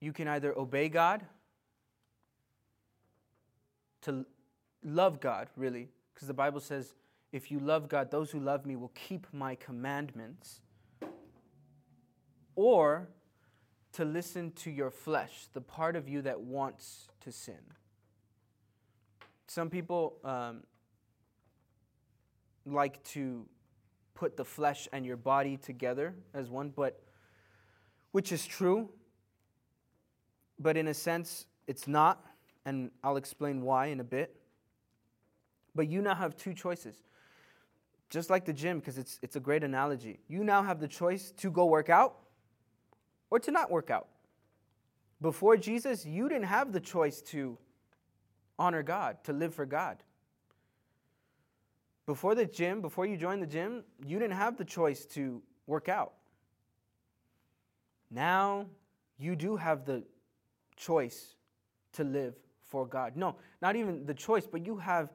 [0.00, 1.26] You can either obey God,
[4.02, 4.24] to
[4.82, 6.94] love God, really, because the Bible says,
[7.32, 10.60] if you love God, those who love me will keep my commandments,
[12.54, 13.08] or
[13.92, 17.60] to listen to your flesh, the part of you that wants to sin.
[19.46, 20.62] Some people um,
[22.64, 23.46] like to
[24.18, 27.00] put the flesh and your body together as one, but
[28.10, 28.88] which is true,
[30.58, 32.26] but in a sense, it's not,
[32.66, 34.34] and I'll explain why in a bit.
[35.72, 36.96] But you now have two choices.
[38.10, 40.18] Just like the gym, because it's, it's a great analogy.
[40.26, 42.16] You now have the choice to go work out
[43.30, 44.08] or to not work out.
[45.20, 47.56] Before Jesus, you didn't have the choice to
[48.58, 50.02] honor God, to live for God.
[52.08, 55.90] Before the gym, before you joined the gym, you didn't have the choice to work
[55.90, 56.14] out.
[58.10, 58.64] Now
[59.18, 60.04] you do have the
[60.74, 61.34] choice
[61.92, 63.14] to live for God.
[63.14, 65.10] No, not even the choice, but you have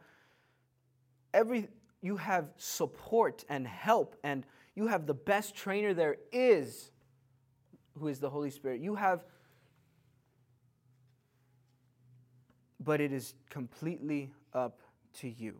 [1.34, 1.68] every
[2.04, 6.92] you have support and help and you have the best trainer there is
[7.98, 8.82] who is the Holy Spirit.
[8.82, 9.26] You have
[12.80, 14.80] but it is completely up
[15.22, 15.56] to you.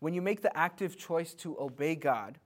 [0.00, 2.38] When you make the active choice to obey God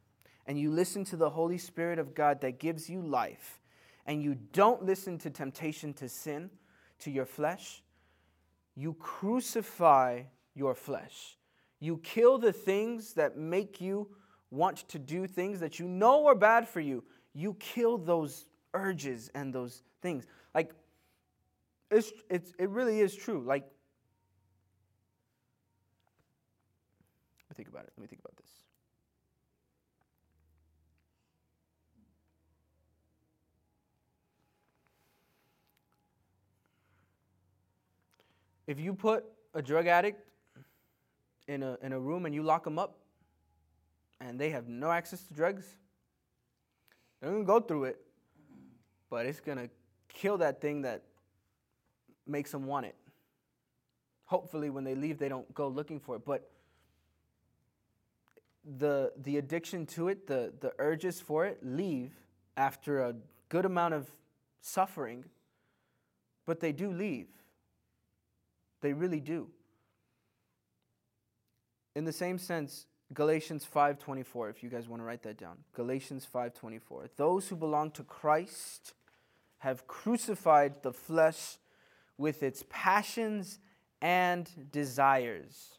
[0.46, 3.60] and you listen to the Holy Spirit of God that gives you life,
[4.06, 6.50] and you don't listen to temptation to sin,
[7.00, 7.82] to your flesh,
[8.74, 10.22] you crucify
[10.54, 11.36] your flesh.
[11.78, 14.08] You kill the things that make you
[14.50, 17.04] want to do things that you know are bad for you.
[17.34, 20.26] You kill those urges and those things.
[20.54, 20.72] Like,
[21.90, 23.42] it's, it's, it really is true.
[23.44, 23.64] Like,
[27.52, 27.92] me think about it.
[27.96, 28.50] Let me think about this.
[38.66, 40.26] If you put a drug addict
[41.46, 42.96] in a, in a room and you lock them up
[44.20, 45.66] and they have no access to drugs,
[47.20, 48.00] they're to go through it,
[49.10, 49.68] but it's to
[50.08, 51.02] kill that thing that
[52.26, 52.96] makes them want it.
[54.24, 56.24] Hopefully, when they leave, they don't go looking for it.
[56.24, 56.51] But
[58.64, 62.12] the, the addiction to it, the, the urges for it, leave
[62.56, 63.14] after a
[63.48, 64.10] good amount of
[64.60, 65.24] suffering,
[66.46, 67.28] but they do leave.
[68.80, 69.48] They really do.
[71.94, 75.58] In the same sense, Galatians 5:24 if you guys want to write that down.
[75.74, 77.10] Galatians 5:24.
[77.16, 78.94] Those who belong to Christ
[79.58, 81.58] have crucified the flesh
[82.16, 83.58] with its passions
[84.00, 85.78] and desires.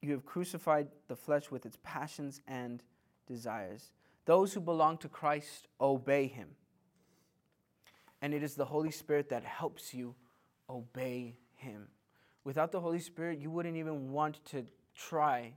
[0.00, 2.82] You have crucified the flesh with its passions and
[3.26, 3.90] desires.
[4.24, 6.50] Those who belong to Christ obey him.
[8.20, 10.14] And it is the Holy Spirit that helps you
[10.68, 11.88] obey him.
[12.44, 15.52] Without the Holy Spirit, you wouldn't even want to try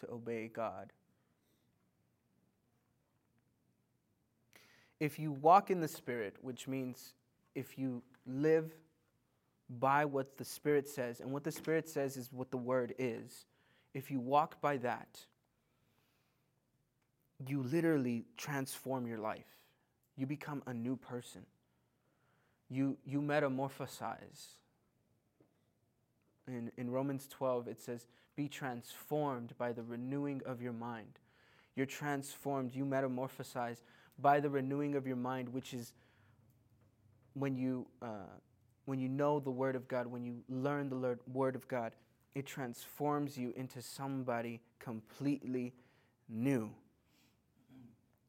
[0.00, 0.92] to obey God.
[4.98, 7.14] If you walk in the Spirit, which means
[7.54, 8.72] if you live
[9.68, 13.46] by what the Spirit says, and what the Spirit says is what the Word is,
[13.94, 15.20] if you walk by that,
[17.46, 19.58] you literally transform your life.
[20.16, 21.42] You become a new person.
[22.68, 24.46] You, you metamorphosize.
[26.48, 31.18] In, in Romans 12, it says, Be transformed by the renewing of your mind.
[31.74, 33.82] You're transformed, you metamorphosize
[34.18, 35.92] by the renewing of your mind, which is
[37.34, 38.30] when you, uh,
[38.86, 41.92] when you know the Word of God, when you learn the Word of God,
[42.34, 45.74] it transforms you into somebody completely
[46.28, 46.70] new.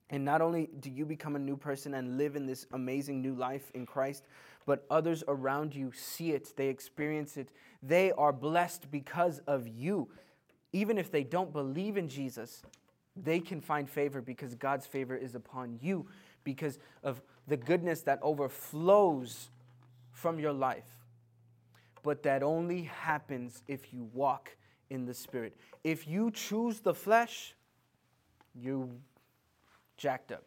[0.10, 3.34] And not only do you become a new person and live in this amazing new
[3.34, 4.24] life in Christ,
[4.66, 7.52] but others around you see it, they experience it.
[7.84, 10.10] They are blessed because of you.
[10.74, 12.64] Even if they don't believe in Jesus,
[13.16, 16.08] they can find favor because God's favor is upon you
[16.44, 19.50] because of the goodness that overflows
[20.18, 20.88] from your life.
[22.04, 24.56] But that only happens if you walk
[24.90, 25.56] in the Spirit.
[25.84, 27.54] If you choose the flesh,
[28.56, 28.90] you
[29.96, 30.44] jacked up.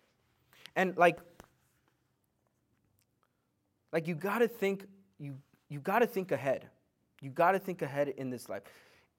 [0.74, 1.18] And like
[3.92, 4.86] like you got to think
[5.18, 5.36] you
[5.68, 6.68] you got to think ahead.
[7.20, 8.62] You got to think ahead in this life.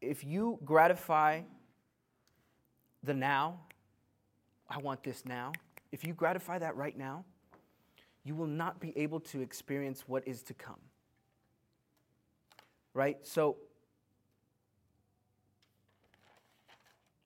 [0.01, 1.41] If you gratify
[3.03, 3.59] the now,
[4.69, 5.53] I want this now.
[5.91, 7.23] If you gratify that right now,
[8.23, 10.79] you will not be able to experience what is to come.
[12.93, 13.17] Right?
[13.23, 13.57] So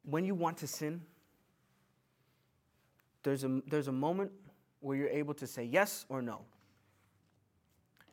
[0.04, 1.02] when you want to sin,
[3.24, 4.32] there's a, there's a moment
[4.80, 6.42] where you're able to say yes or no.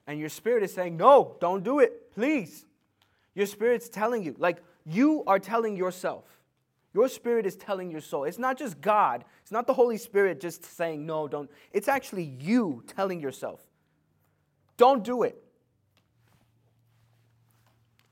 [0.07, 2.65] And your spirit is saying, no, don't do it, please.
[3.35, 6.25] Your spirit's telling you, like you are telling yourself.
[6.95, 8.25] Your spirit is telling your soul.
[8.25, 11.51] It's not just God, it's not the Holy Spirit just saying, no, don't.
[11.73, 13.61] It's actually you telling yourself,
[14.77, 15.43] don't do it.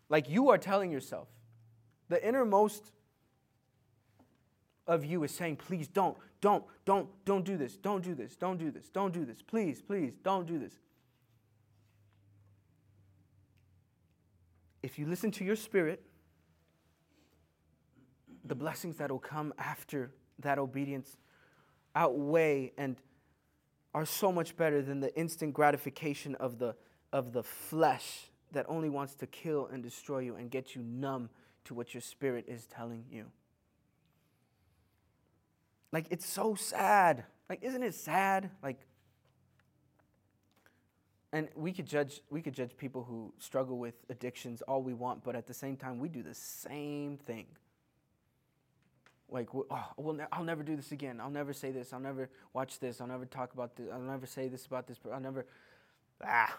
[0.08, 1.28] Like you are telling yourself.
[2.08, 2.92] The innermost
[4.86, 8.58] of you is saying, please don't, don't, don't, don't do this, don't do this, don't
[8.58, 10.72] do this, don't do this, please, please, don't do this.
[14.82, 16.02] If you listen to your spirit,
[18.50, 20.10] the blessings that will come after
[20.40, 21.16] that obedience
[21.94, 22.96] outweigh and
[23.94, 26.74] are so much better than the instant gratification of the,
[27.12, 31.30] of the flesh that only wants to kill and destroy you and get you numb
[31.64, 33.26] to what your spirit is telling you.
[35.92, 37.22] Like, it's so sad.
[37.48, 38.50] Like, isn't it sad?
[38.64, 38.80] Like,
[41.32, 45.22] and we could judge we could judge people who struggle with addictions all we want,
[45.22, 47.46] but at the same time, we do the same thing.
[49.30, 51.20] Like, oh, well, I'll never do this again.
[51.20, 51.92] I'll never say this.
[51.92, 53.00] I'll never watch this.
[53.00, 53.88] I'll never talk about this.
[53.92, 54.98] I'll never say this about this.
[54.98, 55.46] But I'll never.
[56.24, 56.58] Ah.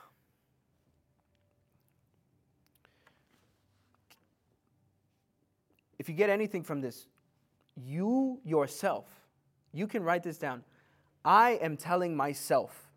[5.99, 7.05] If you get anything from this,
[7.75, 9.21] you yourself
[9.73, 10.63] you can write this down.
[11.23, 12.89] I am telling myself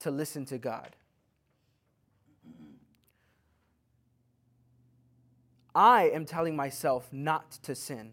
[0.00, 0.94] to listen to God.
[5.74, 8.12] I am telling myself not to sin.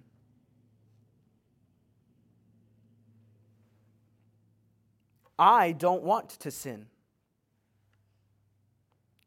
[5.39, 6.85] I don't want to sin.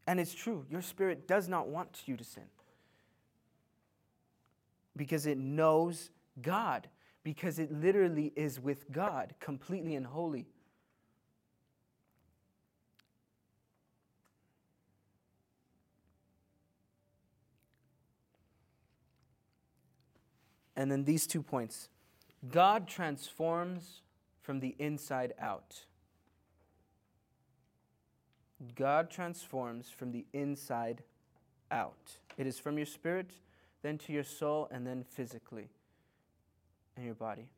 [0.06, 2.44] And it's true, your spirit does not want you to sin
[4.96, 6.88] because it knows God
[7.24, 10.46] because it literally is with God, completely and holy.
[20.74, 21.88] And then these two points
[22.48, 24.00] God transforms
[24.40, 25.84] from the inside out.
[28.76, 31.02] God transforms from the inside
[31.70, 32.16] out.
[32.36, 33.32] It is from your spirit,
[33.82, 35.68] then to your soul, and then physically
[36.96, 37.48] in your body.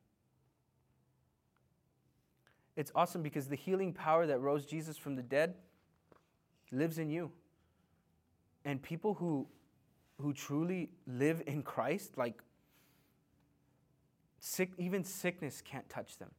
[2.77, 5.55] It's awesome because the healing power that rose Jesus from the dead
[6.73, 7.31] lives in you.
[8.65, 9.47] And people who
[10.21, 12.41] who truly live in Christ, like
[14.39, 16.31] sick, even sickness can't touch them.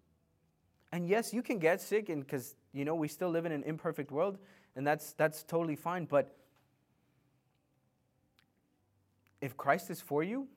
[0.92, 3.64] And yes, you can get sick, and because you know we still live in an
[3.64, 4.38] imperfect world,
[4.76, 6.06] and that's that's totally fine.
[6.06, 6.36] But
[9.42, 10.48] if Christ is for you,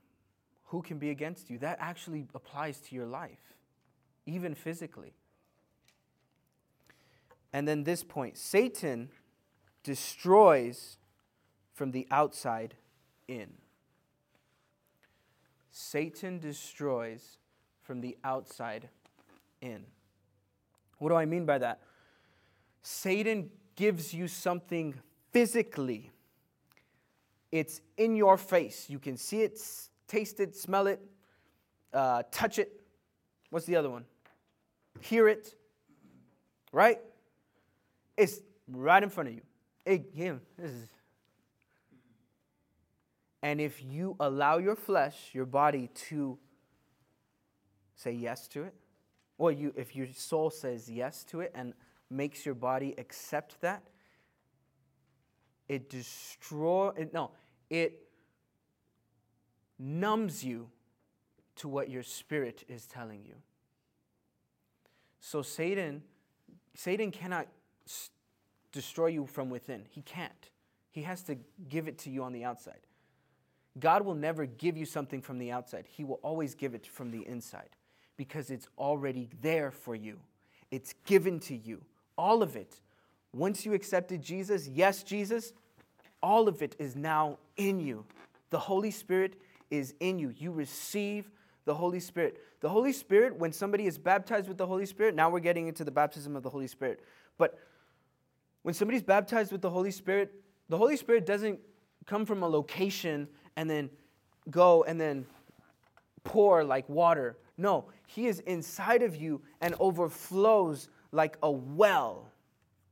[0.67, 1.59] who can be against you?
[1.59, 3.55] That actually applies to your life,
[4.27, 5.15] even physically.
[7.53, 9.09] And then this point Satan
[9.83, 10.99] destroys
[11.75, 12.75] from the outside
[13.27, 13.55] in.
[15.71, 17.39] Satan destroys
[17.83, 18.89] from the outside
[19.61, 19.85] in.
[20.99, 21.81] What do I mean by that?
[22.83, 24.95] Satan gives you something
[25.33, 26.11] physically.
[27.51, 28.87] It's in your face.
[28.89, 29.61] You can see it,
[30.07, 31.01] taste it, smell it,
[31.93, 32.81] uh, touch it.
[33.51, 34.05] What's the other one?
[35.01, 35.55] Hear it.
[36.73, 36.99] Right?
[38.17, 38.41] It's
[38.71, 39.43] right in front of you.
[40.13, 40.43] Him.
[40.59, 40.89] This is.
[43.43, 46.37] And if you allow your flesh, your body, to
[47.95, 48.75] say yes to it,
[49.39, 51.73] or you, if your soul says yes to it and
[52.11, 53.83] makes your body accept that,
[55.69, 57.31] it destroys, no,
[57.71, 58.09] it
[59.79, 60.69] numbs you
[61.57, 63.35] to what your spirit is telling you.
[65.21, 66.03] So Satan,
[66.75, 67.47] Satan cannot
[68.73, 69.85] destroy you from within.
[69.89, 70.51] He can't.
[70.91, 71.37] He has to
[71.69, 72.81] give it to you on the outside.
[73.79, 75.85] God will never give you something from the outside.
[75.87, 77.77] He will always give it from the inside
[78.19, 80.19] because it's already there for you.
[80.71, 81.81] It's given to you.
[82.19, 82.81] All of it.
[83.33, 85.55] Once you accepted Jesus, yes, Jesus,
[86.23, 88.05] all of it is now in you.
[88.51, 89.41] The Holy Spirit
[89.71, 90.35] is in you.
[90.37, 91.31] You receive
[91.65, 92.43] the Holy Spirit.
[92.61, 95.85] The Holy Spirit, when somebody is baptized with the Holy Spirit, now we're getting into
[95.85, 97.01] the baptism of the Holy Spirit.
[97.39, 97.59] But
[98.63, 100.35] when somebody's baptized with the Holy Spirit,
[100.69, 101.61] the Holy Spirit doesn't
[102.07, 103.91] come from a location and then
[104.51, 105.25] go and then
[106.25, 107.37] pour like water.
[107.57, 112.33] No, He is inside of you and overflows like a well,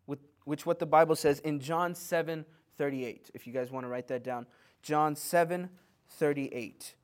[0.06, 2.44] with, which what the Bible says in John 7
[2.76, 3.30] 38.
[3.32, 4.46] If you guys want to write that down.
[4.82, 5.70] John 7
[6.10, 6.94] 38.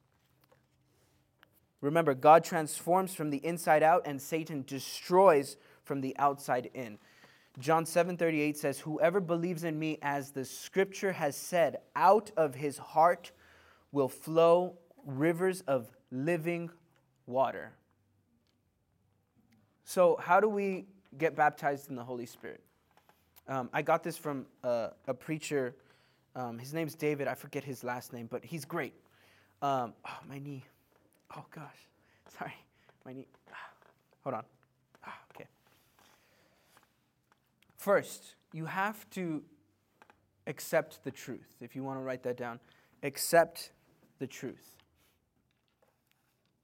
[1.80, 6.98] Remember, God transforms from the inside out and Satan destroys from the outside in.
[7.58, 12.78] John 7:38 says, "Whoever believes in me as the scripture has said, out of his
[12.78, 13.32] heart
[13.90, 16.70] will flow rivers of living
[17.26, 17.72] water.
[19.92, 20.86] So, how do we
[21.18, 22.62] get baptized in the Holy Spirit?
[23.46, 25.74] Um, I got this from a, a preacher.
[26.34, 27.28] Um, his name's David.
[27.28, 28.94] I forget his last name, but he's great.
[29.60, 30.64] Um, oh, my knee.
[31.36, 31.76] Oh, gosh.
[32.38, 32.54] Sorry.
[33.04, 33.26] My knee.
[34.24, 34.44] Hold on.
[35.04, 35.44] Ah, okay.
[37.76, 39.42] First, you have to
[40.46, 41.56] accept the truth.
[41.60, 42.60] If you want to write that down,
[43.02, 43.72] accept
[44.20, 44.78] the truth.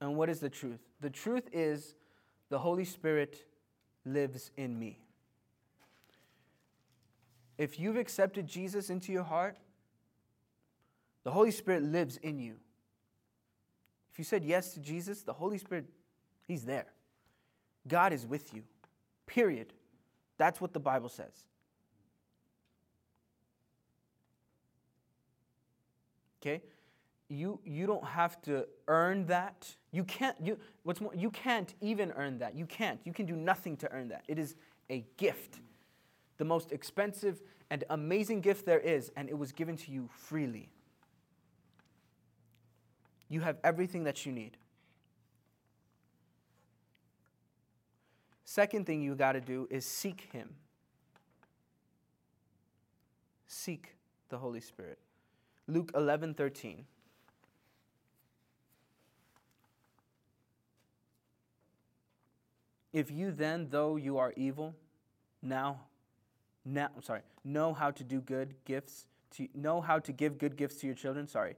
[0.01, 0.79] And what is the truth?
[0.99, 1.93] The truth is
[2.49, 3.45] the Holy Spirit
[4.05, 4.99] lives in me.
[7.57, 9.57] If you've accepted Jesus into your heart,
[11.23, 12.55] the Holy Spirit lives in you.
[14.11, 15.85] If you said yes to Jesus, the Holy Spirit,
[16.47, 16.87] He's there.
[17.87, 18.63] God is with you.
[19.25, 19.73] Period.
[20.37, 21.43] That's what the Bible says.
[26.41, 26.61] Okay?
[27.29, 29.75] You you don't have to earn that.
[29.91, 32.55] You can't you what's more you can't even earn that.
[32.55, 32.99] You can't.
[33.05, 34.23] You can do nothing to earn that.
[34.27, 34.55] It is
[34.89, 35.59] a gift.
[36.37, 40.69] The most expensive and amazing gift there is and it was given to you freely.
[43.29, 44.57] You have everything that you need.
[48.43, 50.55] Second thing you got to do is seek him.
[53.45, 53.95] Seek
[54.29, 54.97] the holy spirit.
[55.67, 56.85] Luke 11 13
[62.91, 64.75] If you then, though you are evil,
[65.41, 65.81] now,
[66.65, 70.57] now, I'm sorry, know how to do good gifts, to know how to give good
[70.57, 71.55] gifts to your children, sorry,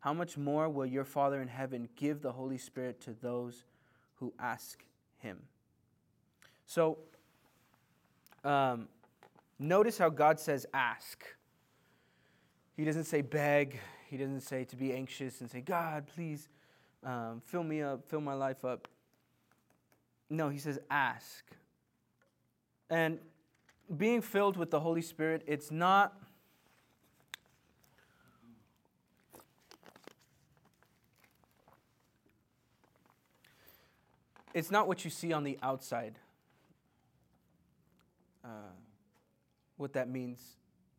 [0.00, 3.64] how much more will your Father in heaven give the Holy Spirit to those
[4.16, 4.84] who ask
[5.18, 5.38] him?
[6.66, 6.98] So,
[8.44, 8.88] um,
[9.58, 11.24] notice how God says ask.
[12.76, 13.80] He doesn't say beg.
[14.08, 16.48] He doesn't say to be anxious and say, God, please
[17.02, 18.88] um, fill me up, fill my life up.
[20.28, 21.44] No, he says ask.
[22.90, 23.18] And
[23.96, 26.14] being filled with the Holy Spirit, it's not.
[34.54, 36.18] It's not what you see on the outside.
[38.42, 38.48] Uh,
[39.76, 40.40] what that means.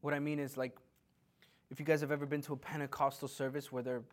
[0.01, 0.77] What I mean is like,
[1.71, 4.03] if you guys have ever been to a Pentecostal service where they're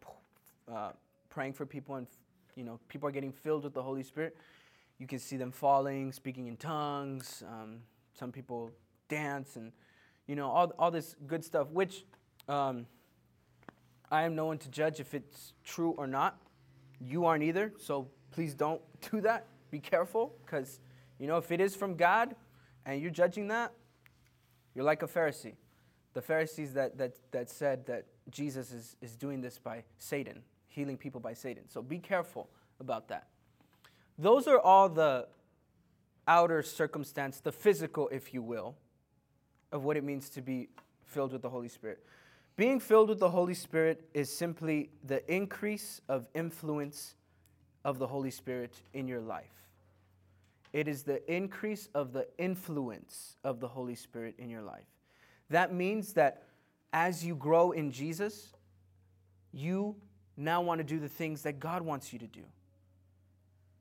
[0.72, 0.92] uh,
[1.28, 2.06] praying for people and
[2.56, 4.36] you know people are getting filled with the Holy Spirit,
[4.98, 7.42] you can see them falling, speaking in tongues.
[7.46, 7.80] Um,
[8.14, 8.70] some people
[9.08, 9.72] dance and,
[10.26, 12.04] you know, all, all this good stuff, which
[12.48, 12.86] um,
[14.10, 16.38] I am no one to judge if it's true or not.
[17.00, 18.80] You aren't either, so please don't
[19.10, 19.46] do that.
[19.70, 20.78] Be careful, because,
[21.18, 22.36] you know, if it is from God
[22.86, 23.72] and you're judging that,
[24.74, 25.54] you're like a Pharisee.
[26.12, 30.96] The Pharisees that, that, that said that Jesus is, is doing this by Satan, healing
[30.96, 31.68] people by Satan.
[31.68, 33.26] So be careful about that.
[34.18, 35.26] Those are all the
[36.26, 38.76] outer circumstance, the physical, if you will,
[39.72, 40.68] of what it means to be
[41.04, 42.04] filled with the Holy Spirit.
[42.56, 47.16] Being filled with the Holy Spirit is simply the increase of influence
[47.84, 49.50] of the Holy Spirit in your life.
[50.72, 54.86] It is the increase of the influence of the Holy Spirit in your life.
[55.50, 56.44] That means that
[56.92, 58.54] as you grow in Jesus,
[59.52, 59.96] you
[60.36, 62.42] now want to do the things that God wants you to do.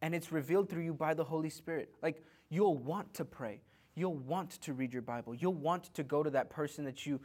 [0.04, 1.90] And it's revealed through you by the Holy Spirit.
[2.02, 3.62] Like, you'll want to pray.
[3.96, 5.34] You'll want to read your Bible.
[5.34, 7.22] You'll want to go to that person that you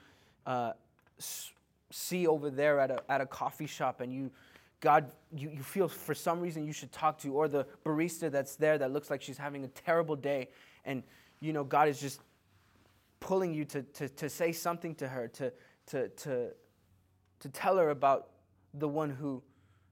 [0.46, 0.72] uh,
[1.90, 4.30] see over there at a, at a coffee shop and you,
[4.80, 8.54] God, you, you feel for some reason you should talk to, or the barista that's
[8.54, 10.48] there that looks like she's having a terrible day,
[10.84, 11.02] and
[11.40, 12.20] you know, God is just
[13.18, 15.52] pulling you to, to, to say something to her, to,
[15.86, 16.50] to, to,
[17.40, 18.28] to tell her about
[18.74, 19.42] the one who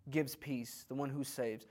[0.09, 1.67] gives peace, the one who saves.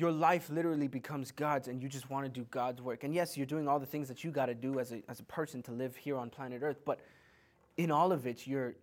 [0.00, 3.04] Your life literally becomes God's and you just want to do God's work.
[3.04, 5.20] And yes, you're doing all the things that you got to do as a, as
[5.20, 7.00] a person to live here on planet Earth, but
[7.76, 8.76] in all of it, you're,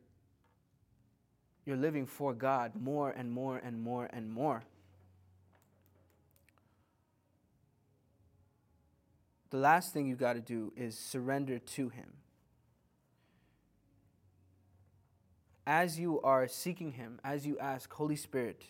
[1.66, 4.62] you're living for God more and more and more and more.
[9.50, 12.14] The last thing you got to do is surrender to Him.
[15.66, 18.66] As you are seeking Him, as you ask, Holy Spirit,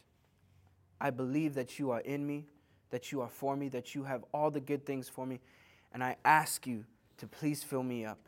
[1.00, 2.46] I believe that you are in me,
[2.90, 5.40] that you are for me, that you have all the good things for me.
[5.94, 6.86] And I ask you
[7.18, 8.20] to please fill me up.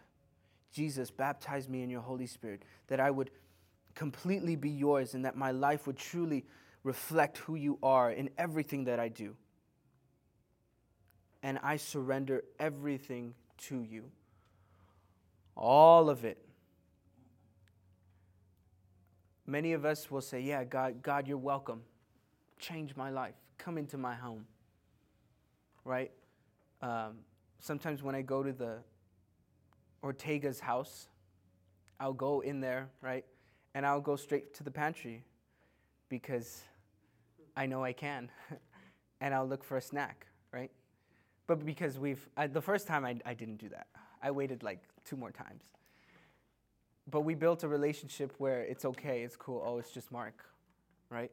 [0.72, 3.32] Jesus, baptize me in your Holy Spirit, that I would
[3.96, 6.46] completely be yours and that my life would truly
[6.84, 9.36] reflect who you are in everything that I do.
[11.42, 13.34] And I surrender everything
[13.70, 14.12] to you.
[15.56, 16.38] All of it.
[19.48, 21.82] Many of us will say, Yeah, God, God, you're welcome
[22.60, 23.36] change my life.
[23.58, 24.46] Come into my home.
[25.84, 26.12] Right?
[26.82, 27.20] Um,
[27.60, 28.78] sometimes when I go to the
[30.02, 31.08] Ortega's house,
[32.00, 33.26] I'll go in there, right?
[33.74, 35.24] And I'll go straight to the pantry
[36.08, 36.64] because
[37.56, 38.30] I know I can.
[39.22, 40.72] and I'll look for a snack, right?
[41.48, 43.88] But because we've, I, the first time I, I didn't do that.
[44.22, 45.64] I waited like two more times.
[47.10, 50.46] But we built a relationship where it's okay, it's cool, oh, it's just Marc,
[51.10, 51.32] right?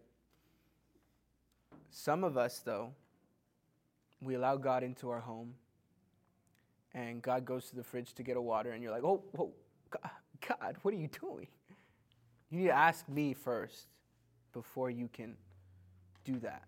[1.99, 2.93] Some of us, though,
[4.21, 5.55] we allow God into our home,
[6.93, 9.25] and God goes to the fridge to get a water, and you're like, oh,
[10.47, 11.47] God, what are you doing?
[12.51, 13.87] You need to ask me first
[14.53, 15.37] before you can
[16.23, 16.65] do that.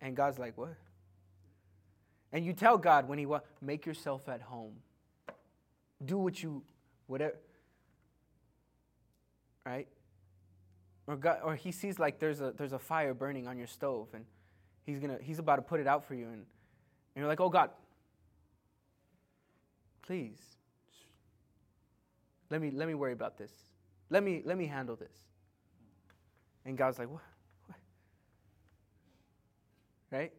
[0.00, 0.76] And God's like, what?
[2.32, 4.76] And you tell God when He wants, make yourself at home.
[6.02, 6.62] Do what you,
[7.08, 7.36] whatever.
[9.66, 9.86] Right?
[11.06, 14.08] Or, God, or he sees like there's a, there's a fire burning on your stove
[14.14, 14.24] and
[14.84, 16.24] he's, gonna, he's about to put it out for you.
[16.24, 16.44] And, and
[17.16, 17.70] you're like, oh, God,
[20.02, 20.38] please,
[22.50, 23.52] let me, let me worry about this.
[24.10, 25.12] Let me, let me handle this.
[26.64, 27.22] And God's like, what?
[27.66, 27.78] what?
[30.10, 30.32] Right?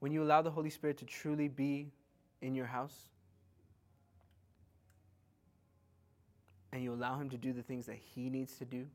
[0.00, 1.92] When you allow the Holy Spirit to truly be
[2.40, 3.11] in your house,
[6.72, 8.86] and you allow him to do the things that he needs to do,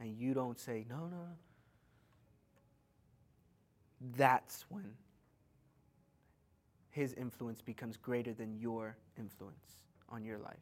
[0.00, 1.36] and you don't say, no, no, no,
[4.16, 4.92] that's when
[6.90, 9.76] his influence becomes greater than your influence
[10.08, 10.56] on your life.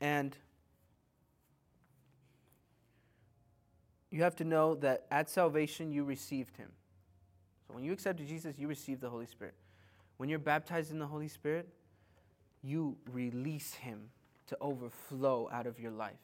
[0.00, 0.36] And
[4.10, 6.70] you have to know that at salvation you received him.
[7.66, 9.54] So when you accepted Jesus, you received the Holy Spirit.
[10.16, 11.68] When you're baptized in the Holy Spirit,
[12.64, 14.10] you release Him
[14.46, 16.14] to overflow out of your life.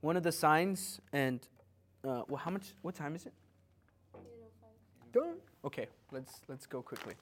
[0.00, 1.40] One of the signs, and
[2.04, 2.74] uh, well, how much?
[2.82, 3.32] What time is it?
[5.12, 5.36] Done.
[5.64, 7.14] Okay, let's let's go quickly.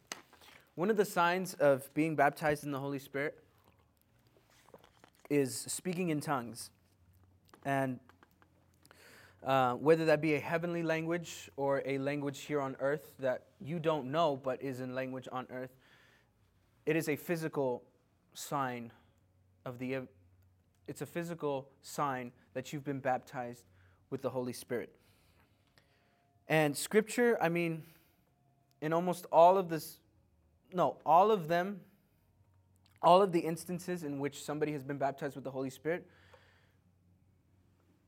[0.77, 3.39] One of the signs of being baptized in the Holy Spirit
[5.29, 6.71] is speaking in tongues,
[7.65, 8.01] and
[9.45, 13.79] uh, whether that be a heavenly language or a language here on earth that you
[13.79, 15.71] don't know but is in language on earth,
[16.87, 17.83] it is a physical
[18.35, 18.93] sign
[19.64, 20.01] of the
[20.89, 23.64] it's a physical sign that you've been baptized
[24.11, 24.93] with the Holy Spirit.
[26.49, 27.85] And scripture, I mean,
[28.81, 29.99] in almost all of this,
[30.72, 31.81] no, all of them
[33.03, 36.07] all of the instances in which somebody has been baptized with the Holy Spirit,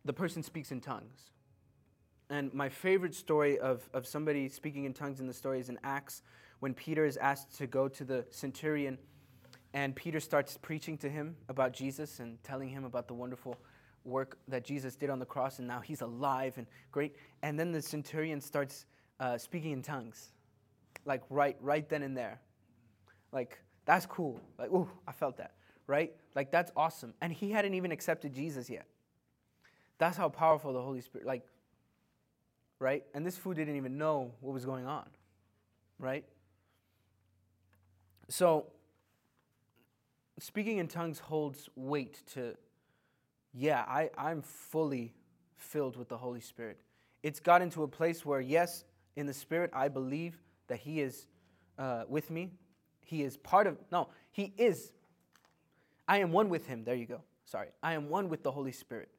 [0.04, 1.30] the person speaks in tongues.
[2.28, 5.78] And my favorite story of, of somebody speaking in tongues in the story is in
[5.82, 6.22] Acts
[6.62, 8.96] when Peter is asked to go to the centurion
[9.74, 13.56] and Peter starts preaching to him about Jesus and telling him about the wonderful
[14.04, 17.16] work that Jesus did on the cross and now he's alive and great.
[17.42, 18.86] And then the centurion starts
[19.18, 20.30] uh, speaking in tongues,
[21.04, 22.40] like right, right then and there.
[23.32, 24.40] Like, that's cool.
[24.56, 25.54] Like, ooh, I felt that,
[25.88, 26.12] right?
[26.36, 27.12] Like, that's awesome.
[27.20, 28.86] And he hadn't even accepted Jesus yet.
[29.98, 31.42] That's how powerful the Holy Spirit, like,
[32.78, 33.02] right?
[33.14, 35.08] And this fool didn't even know what was going on,
[35.98, 36.24] right?
[38.32, 38.64] So,
[40.38, 42.54] speaking in tongues holds weight to,
[43.52, 45.12] yeah, I, I'm fully
[45.58, 46.80] filled with the Holy Spirit.
[47.22, 48.84] It's gotten to a place where, yes,
[49.16, 51.26] in the Spirit, I believe that He is
[51.78, 52.52] uh, with me.
[53.04, 54.92] He is part of, no, He is.
[56.08, 56.84] I am one with Him.
[56.84, 57.20] There you go.
[57.44, 57.68] Sorry.
[57.82, 59.10] I am one with the Holy Spirit.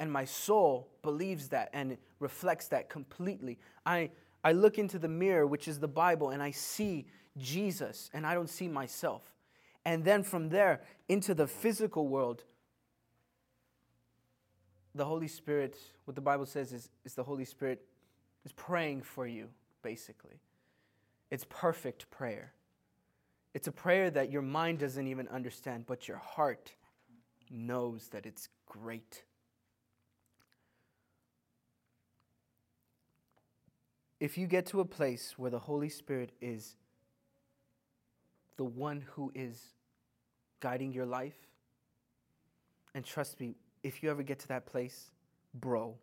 [0.00, 3.60] And my soul believes that and reflects that completely.
[3.86, 4.10] I,
[4.42, 7.06] I look into the mirror, which is the Bible, and I see
[7.38, 9.32] Jesus, and I don't see myself.
[9.84, 12.44] And then from there into the physical world,
[14.94, 17.82] the Holy Spirit, what the Bible says is, is the Holy Spirit
[18.44, 19.48] is praying for you,
[19.82, 20.40] basically.
[21.30, 22.52] It's perfect prayer.
[23.54, 26.72] It's a prayer that your mind doesn't even understand, but your heart
[27.50, 29.24] knows that it's great.
[34.20, 36.76] If you get to a place where the Holy Spirit is
[38.62, 39.60] the one who is
[40.60, 41.34] guiding your life,
[42.94, 45.10] and trust me, if you ever get to that place,
[45.52, 45.96] bro,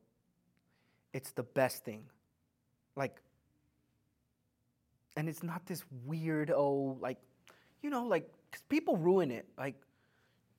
[1.14, 2.04] it's the best thing.
[2.98, 3.22] Like,
[5.16, 7.16] and it's not this weird, oh, like,
[7.82, 9.46] you know, like, cause people ruin it.
[9.58, 9.76] Like,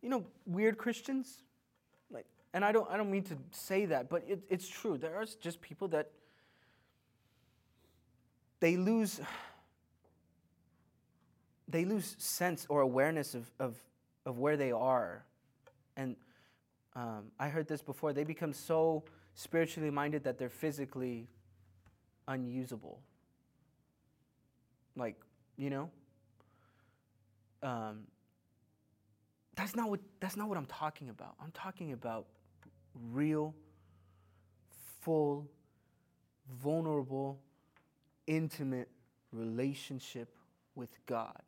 [0.00, 1.42] you know, weird Christians,
[2.10, 2.24] like,
[2.54, 4.96] and I don't, I don't mean to say that, but it, it's true.
[4.96, 6.08] There are just people that
[8.58, 9.20] they lose,
[11.70, 13.76] they lose sense or awareness of, of,
[14.26, 15.24] of where they are.
[15.96, 16.16] And
[16.94, 18.12] um, I heard this before.
[18.12, 19.04] They become so
[19.34, 21.28] spiritually minded that they're physically
[22.26, 23.00] unusable.
[24.96, 25.16] Like,
[25.56, 25.90] you know?
[27.62, 28.00] Um,
[29.54, 31.34] that's not what that's not what I'm talking about.
[31.42, 32.26] I'm talking about
[33.12, 33.54] real,
[35.02, 35.46] full,
[36.62, 37.38] vulnerable,
[38.26, 38.88] intimate
[39.32, 40.34] relationship
[40.74, 41.42] with God.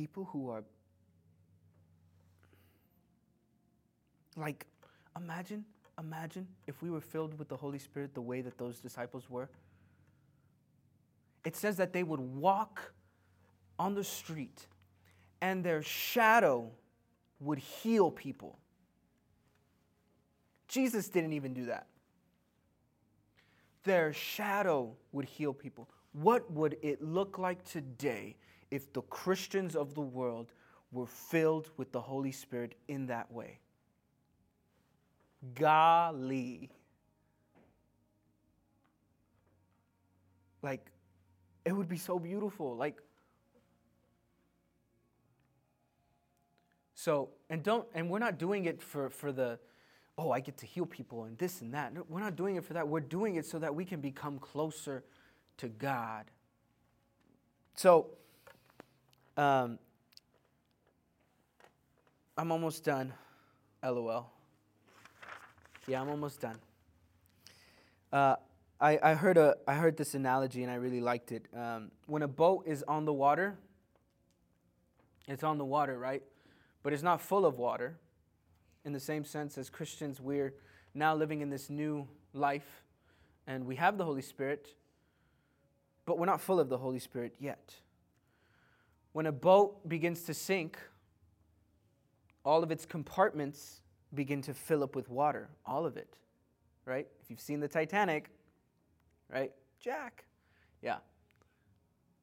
[0.00, 0.64] People who are
[4.34, 4.64] like
[5.14, 5.66] imagine
[5.98, 9.50] imagine if we were filled with the Holy Spirit the way that those disciples were.
[11.44, 12.94] It says that they would walk
[13.78, 14.68] on the street
[15.42, 16.70] and their shadow
[17.38, 18.58] would heal people.
[20.66, 21.88] Jesus didn't even do that.
[23.84, 25.90] Their shadow would heal people.
[26.12, 28.36] What would it look like today
[28.70, 30.52] if the Christians of the world
[30.92, 33.58] were filled with the Holy Spirit in that way?
[35.54, 36.70] Golly.
[40.62, 40.90] Like,
[41.64, 42.76] it would be so beautiful.
[42.76, 43.00] Like,
[46.94, 49.58] so, and don't, and we're not doing it for, for the,
[50.18, 51.94] oh, I get to heal people and this and that.
[51.94, 52.86] No, we're not doing it for that.
[52.86, 55.02] We're doing it so that we can become closer
[55.58, 56.26] to God.
[57.74, 58.08] So,
[59.40, 59.78] um,
[62.36, 63.14] I'm almost done.
[63.82, 64.30] LOL.
[65.86, 66.58] Yeah, I'm almost done.
[68.12, 68.36] Uh,
[68.78, 71.46] I, I, heard a, I heard this analogy and I really liked it.
[71.56, 73.56] Um, when a boat is on the water,
[75.26, 76.22] it's on the water, right?
[76.82, 77.96] But it's not full of water.
[78.84, 80.52] In the same sense as Christians, we're
[80.92, 82.82] now living in this new life
[83.46, 84.74] and we have the Holy Spirit,
[86.04, 87.74] but we're not full of the Holy Spirit yet.
[89.12, 90.78] When a boat begins to sink,
[92.44, 93.82] all of its compartments
[94.14, 96.16] begin to fill up with water, all of it,
[96.84, 97.06] right?
[97.22, 98.30] If you've seen the Titanic,
[99.28, 99.52] right?
[99.80, 100.24] Jack.
[100.82, 100.98] Yeah.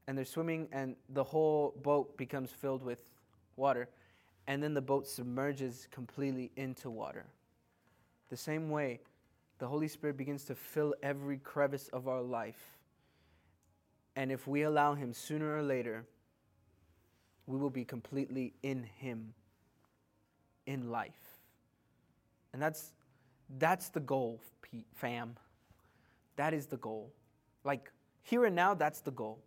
[0.07, 3.03] And they're swimming, and the whole boat becomes filled with
[3.55, 3.89] water.
[4.47, 7.25] And then the boat submerges completely into water.
[8.29, 9.01] The same way,
[9.59, 12.77] the Holy Spirit begins to fill every crevice of our life.
[14.15, 16.05] And if we allow Him sooner or later,
[17.47, 19.33] we will be completely in Him
[20.65, 21.39] in life.
[22.53, 22.91] And that's,
[23.57, 24.41] that's the goal,
[24.93, 25.35] fam.
[26.35, 27.13] That is the goal.
[27.63, 27.91] Like,
[28.21, 29.39] here and now, that's the goal.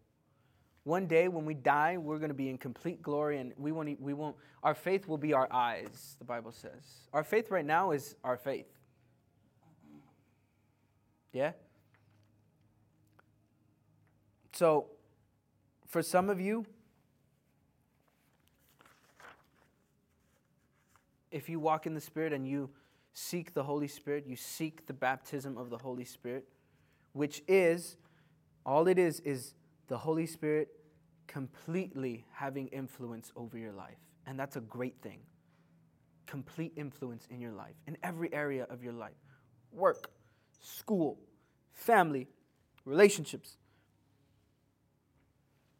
[0.84, 4.00] One day when we die, we're going to be in complete glory and we won't,
[4.00, 7.08] we won't, our faith will be our eyes, the Bible says.
[7.12, 8.66] Our faith right now is our faith.
[11.32, 11.52] Yeah?
[14.52, 14.86] So,
[15.86, 16.64] for some of you,
[21.30, 22.70] if you walk in the Spirit and you
[23.12, 26.46] seek the Holy Spirit, you seek the baptism of the Holy Spirit,
[27.12, 27.96] which is,
[28.64, 29.54] all it is, is
[29.88, 30.68] the Holy Spirit
[31.26, 33.98] completely having influence over your life.
[34.26, 35.20] And that's a great thing.
[36.26, 39.14] Complete influence in your life, in every area of your life
[39.72, 40.10] work,
[40.60, 41.18] school,
[41.72, 42.26] family,
[42.84, 43.56] relationships,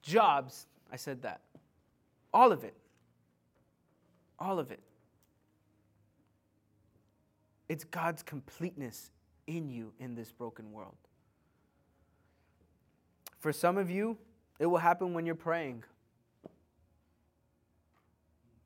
[0.03, 0.66] jobs.
[0.92, 1.40] I said that.
[2.32, 2.74] All of it.
[4.38, 4.80] All of it.
[7.71, 9.12] It's God's completeness
[9.47, 10.97] in you in this broken world.
[13.39, 14.18] For some of you,
[14.59, 15.85] it will happen when you're praying.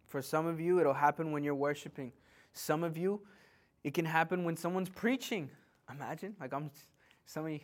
[0.07, 2.13] For some of you, it'll happen when you're worshiping.
[2.55, 3.21] Some of you,
[3.85, 5.51] it can happen when someone's preaching.
[5.91, 6.71] Imagine, like I'm,
[7.27, 7.63] somebody,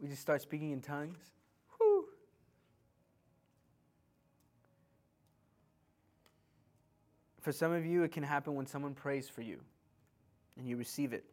[0.00, 1.18] we just start speaking in tongues.
[7.42, 9.60] For some of you, it can happen when someone prays for you
[10.56, 11.24] and you receive it.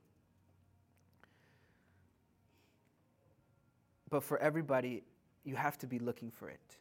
[4.09, 5.03] But for everybody,
[5.43, 6.78] you have to be looking for it.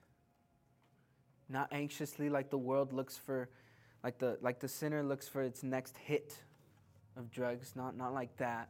[1.49, 3.49] Not anxiously like the world looks for,
[4.03, 6.34] like the, like the sinner looks for its next hit
[7.16, 8.68] of drugs, not, not like that.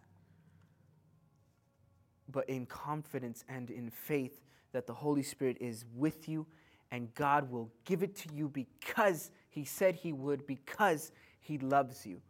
[2.30, 4.42] But in confidence and in faith
[4.72, 6.46] that the Holy Spirit is with you
[6.90, 12.06] and God will give it to you because He said He would, because He loves
[12.06, 12.20] you.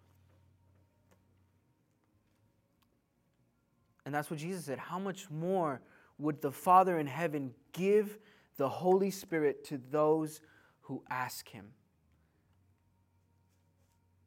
[4.09, 4.79] And that's what Jesus said.
[4.79, 5.83] How much more
[6.17, 8.19] would the Father in heaven give
[8.57, 10.41] the Holy Spirit to those
[10.81, 11.67] who ask Him?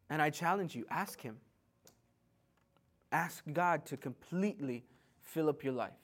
[0.08, 1.38] And I challenge you ask Him.
[3.12, 4.84] Ask God to completely
[5.20, 5.98] fill up your life.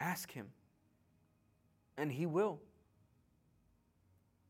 [0.00, 0.46] Ask Him.
[1.98, 2.60] And He will.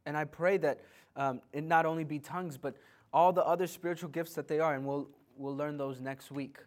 [0.07, 0.83] And I pray that
[1.17, 2.77] um, it not only be tongues, but
[3.13, 6.59] all the other spiritual gifts that they are, and we'll, we'll learn those next week.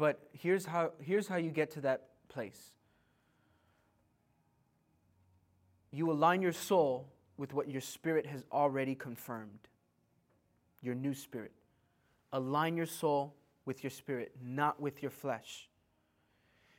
[0.00, 2.72] But here's how, here's how you get to that place
[5.92, 9.68] you align your soul with what your spirit has already confirmed,
[10.80, 11.52] your new spirit.
[12.32, 13.34] Align your soul
[13.66, 15.68] with your spirit, not with your flesh.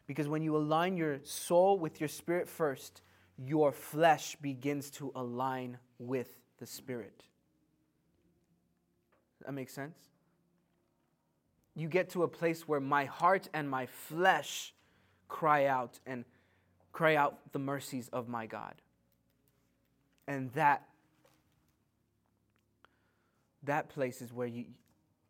[0.07, 3.03] Because when you align your soul with your spirit first,
[3.37, 7.21] your flesh begins to align with the spirit.
[9.45, 10.10] That makes sense?
[11.75, 14.73] You get to a place where my heart and my flesh
[15.27, 16.25] cry out and
[16.91, 18.75] cry out the mercies of my God.
[20.27, 20.87] And that
[23.63, 24.65] that place is where you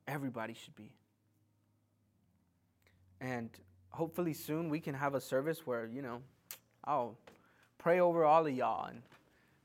[0.08, 0.92] everybody should be.
[3.20, 3.50] And
[3.89, 6.22] hopefully soon we can have a service where, you know,
[6.84, 7.18] I'll
[7.78, 9.02] pray over all of y'all and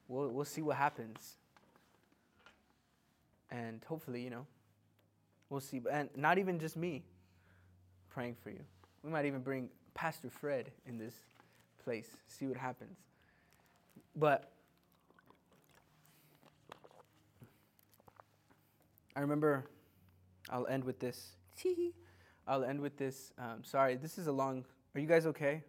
[0.09, 1.37] we'll we'll see what happens.
[3.51, 4.47] And hopefully, you know,
[5.51, 5.81] we'll see.
[5.91, 7.05] And not even just me
[8.11, 8.61] praying for you.
[9.03, 11.15] We might even bring Pastor Fred in this
[11.83, 12.99] place, see what happens.
[14.15, 14.51] But
[19.15, 19.65] I remember,
[20.51, 21.37] I'll end with this.
[22.47, 23.33] I'll end with this.
[23.39, 24.65] Um, sorry, this is a long.
[24.95, 25.63] Are you guys okay?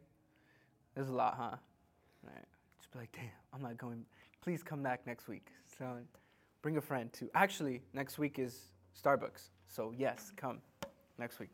[0.95, 1.43] There's a lot, huh?
[1.43, 2.45] All right.
[2.79, 4.05] Just be like, damn, I'm not going.
[4.41, 5.47] Please come back next week.
[5.77, 5.85] So
[6.61, 7.29] bring a friend too.
[7.35, 8.69] Actually, next week is
[9.01, 9.49] Starbucks.
[9.67, 10.59] So yes, come
[11.17, 11.49] next week.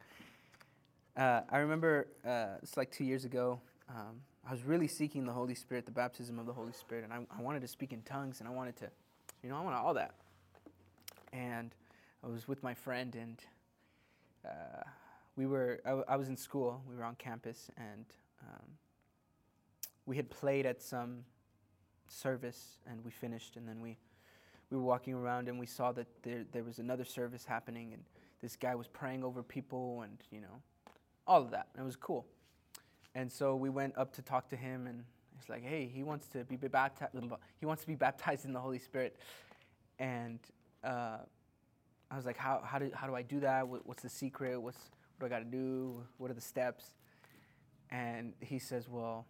[1.16, 3.59] Uh, I remember uh, it's like two years ago.
[3.89, 7.14] Um, I was really seeking the Holy Spirit, the baptism of the Holy Spirit, and
[7.14, 8.89] I, I wanted to speak in tongues, and I wanted to,
[9.41, 10.16] you know, I wanted all that.
[11.32, 11.74] And
[12.24, 13.41] I was with my friend, and
[14.45, 14.84] uh,
[15.36, 15.82] we were.
[15.86, 16.82] I, w- I was in school.
[16.89, 18.05] We were on campus, and
[18.41, 18.66] um,
[20.05, 21.20] we had played at some
[22.07, 23.97] service, and we finished, and then we
[24.74, 28.03] we were walking around, and we saw that there there was another service happening, and
[28.41, 30.61] this guy was praying over people, and you know,
[31.28, 31.67] all of that.
[31.76, 32.26] And it was cool.
[33.13, 35.03] And so we went up to talk to him, and
[35.39, 37.13] he's like, "Hey, he wants to be baptized.
[37.59, 39.15] He wants to be baptized in the Holy Spirit."
[39.99, 40.39] And
[40.84, 41.17] uh,
[42.09, 43.67] I was like, "How how do how do I do that?
[43.67, 44.59] What, what's the secret?
[44.59, 46.03] What's what do I got to do?
[46.17, 46.95] What are the steps?"
[47.91, 49.28] And he says, "Well,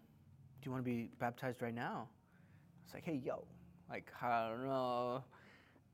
[0.61, 3.45] do you want to be baptized right now?" I was like, "Hey, yo,
[3.89, 5.23] like I don't know."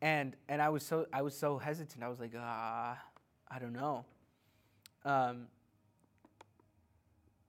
[0.02, 2.04] And and I was so I was so hesitant.
[2.04, 2.98] I was like, "Ah,
[3.50, 4.06] I don't know."
[5.06, 5.48] Um,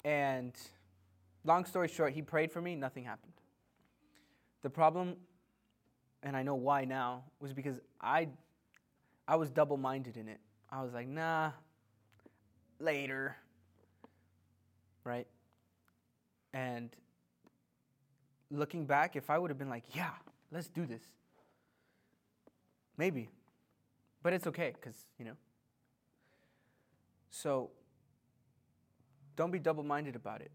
[0.05, 0.53] and
[1.45, 3.32] long story short, he prayed for me, nothing happened.
[4.62, 5.16] The problem,
[6.22, 8.28] and I know why now, was because I,
[9.26, 10.41] I was double minded in it.
[10.70, 11.53] I was like, nah,
[12.78, 13.36] later.
[15.05, 15.26] Right?
[16.53, 16.91] And
[18.51, 20.11] looking back, if I would have been like, yeah,
[20.53, 21.03] let's do this,
[22.96, 23.30] maybe.
[24.22, 25.36] But it's okay, because, you know.
[27.30, 27.70] So,
[29.36, 30.51] don't be double minded about it.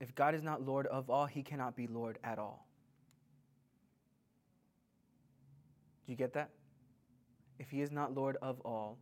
[0.00, 2.66] If God is not Lord of all, he cannot be Lord at all.
[6.06, 6.50] Do you get that?
[7.58, 8.98] If he is not Lord of all,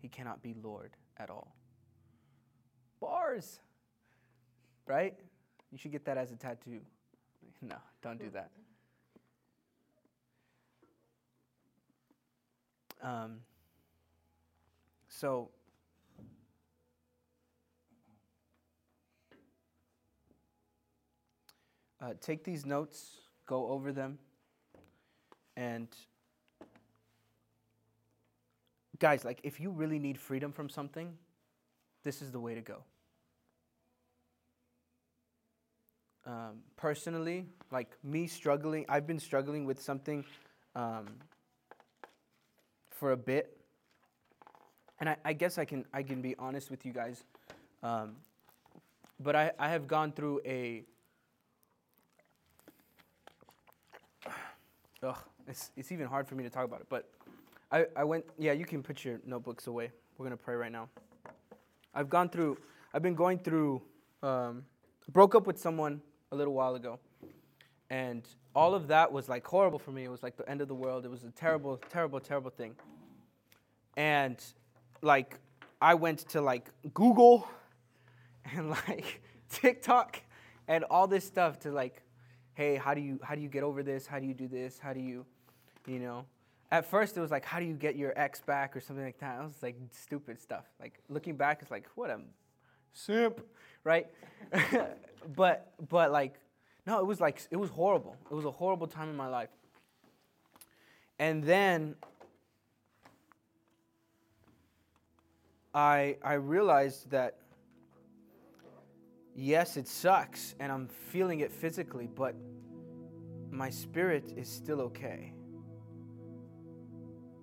[0.00, 1.54] he cannot be Lord at all.
[3.00, 3.60] Bars,
[4.86, 5.14] right?
[5.72, 6.80] You should get that as a tattoo.
[7.62, 8.50] No, don't do that.
[13.02, 13.40] Um,
[15.08, 15.50] so,
[22.00, 24.18] uh, take these notes, go over them,
[25.56, 25.88] and
[28.98, 31.16] guys, like if you really need freedom from something,
[32.04, 32.84] this is the way to go.
[36.26, 40.24] Um, personally, like me struggling, I've been struggling with something
[40.76, 41.06] um,
[42.90, 43.56] for a bit,
[45.00, 47.24] and I, I, guess I can I can be honest with you guys.
[47.82, 48.16] Um,
[49.18, 50.84] but I, I have gone through a
[55.02, 55.16] ugh,
[55.48, 56.86] it's it's even hard for me to talk about it.
[56.90, 57.08] But
[57.72, 59.90] I, I went yeah, you can put your notebooks away.
[60.18, 60.88] We're gonna pray right now.
[61.94, 62.58] I've gone through
[62.92, 63.82] I've been going through
[64.22, 64.64] um,
[65.10, 66.02] broke up with someone
[66.32, 66.98] a little while ago.
[67.88, 68.22] And
[68.54, 70.04] all of that was like horrible for me.
[70.04, 71.04] It was like the end of the world.
[71.04, 72.74] It was a terrible, terrible, terrible thing.
[73.96, 74.42] And
[75.02, 75.38] like
[75.80, 77.48] I went to like Google
[78.54, 80.20] and like TikTok
[80.68, 82.02] and all this stuff to like,
[82.54, 84.06] hey, how do you how do you get over this?
[84.06, 84.78] How do you do this?
[84.78, 85.26] How do you,
[85.86, 86.26] you know?
[86.72, 89.18] At first it was like, how do you get your ex back or something like
[89.18, 89.40] that?
[89.40, 90.66] It was like stupid stuff.
[90.78, 92.20] Like looking back, it's like, what a
[92.92, 93.40] simp,
[93.84, 94.06] right?
[95.36, 96.34] but but like
[96.86, 98.16] no, it was like it was horrible.
[98.30, 99.50] It was a horrible time in my life.
[101.18, 101.94] And then
[105.74, 107.36] I I realized that
[109.34, 112.34] yes, it sucks and I'm feeling it physically, but
[113.50, 115.32] my spirit is still okay.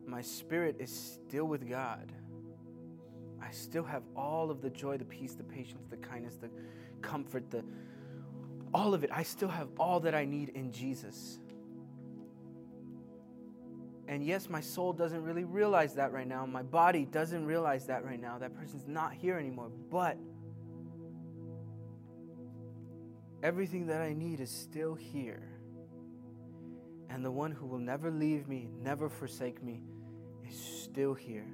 [0.05, 2.11] My spirit is still with God.
[3.41, 6.49] I still have all of the joy, the peace, the patience, the kindness, the
[7.01, 7.63] comfort, the
[8.73, 9.09] all of it.
[9.13, 11.39] I still have all that I need in Jesus.
[14.07, 16.45] And yes, my soul doesn't really realize that right now.
[16.45, 18.37] My body doesn't realize that right now.
[18.37, 19.69] That person's not here anymore.
[19.89, 20.17] But
[23.43, 25.43] everything that I need is still here.
[27.09, 29.81] And the one who will never leave me, never forsake me,
[30.49, 31.47] is still here.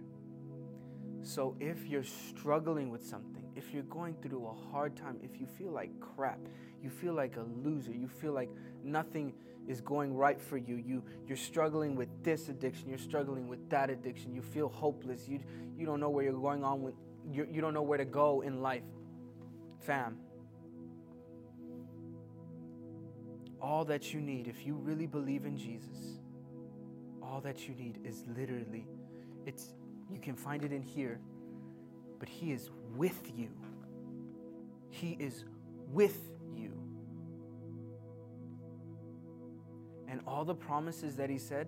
[1.24, 5.48] So if you're struggling with something, if you're going through a hard time, if you
[5.48, 6.40] feel like crap,
[6.82, 8.50] you feel like a loser, you feel like
[8.84, 9.34] nothing
[9.66, 13.90] is going right for you, you you're struggling with this addiction, you're struggling with that
[13.90, 15.40] addiction, you feel hopeless, you
[15.78, 16.96] you don't know where you're going on with
[17.32, 18.84] you, you don't know where to go in life.
[19.80, 20.18] Fam,
[23.62, 26.20] all that you need, if you really believe in Jesus,
[27.22, 28.86] all that you need is literally,
[29.46, 29.74] it's
[30.14, 31.20] you can find it in here,
[32.20, 33.50] but He is with you.
[34.90, 35.44] He is
[35.92, 36.18] with
[36.56, 36.72] you.
[40.08, 41.68] And all the promises that He said,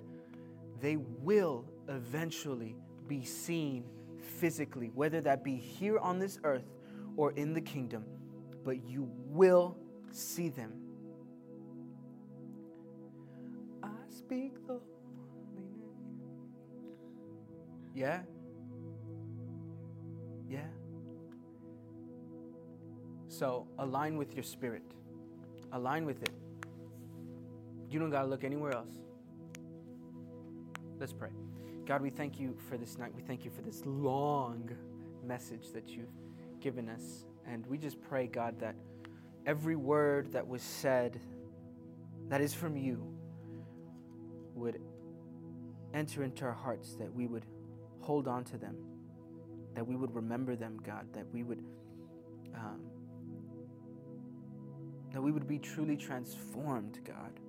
[0.80, 2.76] they will eventually
[3.08, 3.86] be seen
[4.20, 6.66] physically, whether that be here on this earth
[7.18, 8.06] or in the kingdom,
[8.64, 9.78] but you will
[10.12, 10.74] see them.
[13.82, 14.80] I speak the
[17.96, 18.22] yeah?
[20.50, 20.60] Yeah?
[23.28, 24.84] So align with your spirit,
[25.72, 26.34] align with it.
[27.90, 28.94] You don't got to look anywhere else.
[31.00, 31.30] Let's pray.
[31.86, 33.14] God, we thank you for this night.
[33.16, 34.70] We thank you for this long
[35.24, 36.10] message that you've
[36.60, 37.26] given us.
[37.48, 38.76] And we just pray, God, that
[39.46, 41.20] every word that was said
[42.30, 43.06] that is from you
[44.56, 44.82] would
[45.94, 47.46] enter into our hearts, that we would
[48.00, 48.76] hold on to them,
[49.76, 51.64] that we would remember them, God, that we would.
[52.56, 52.80] Um,
[55.12, 57.40] that we would be truly transformed, God.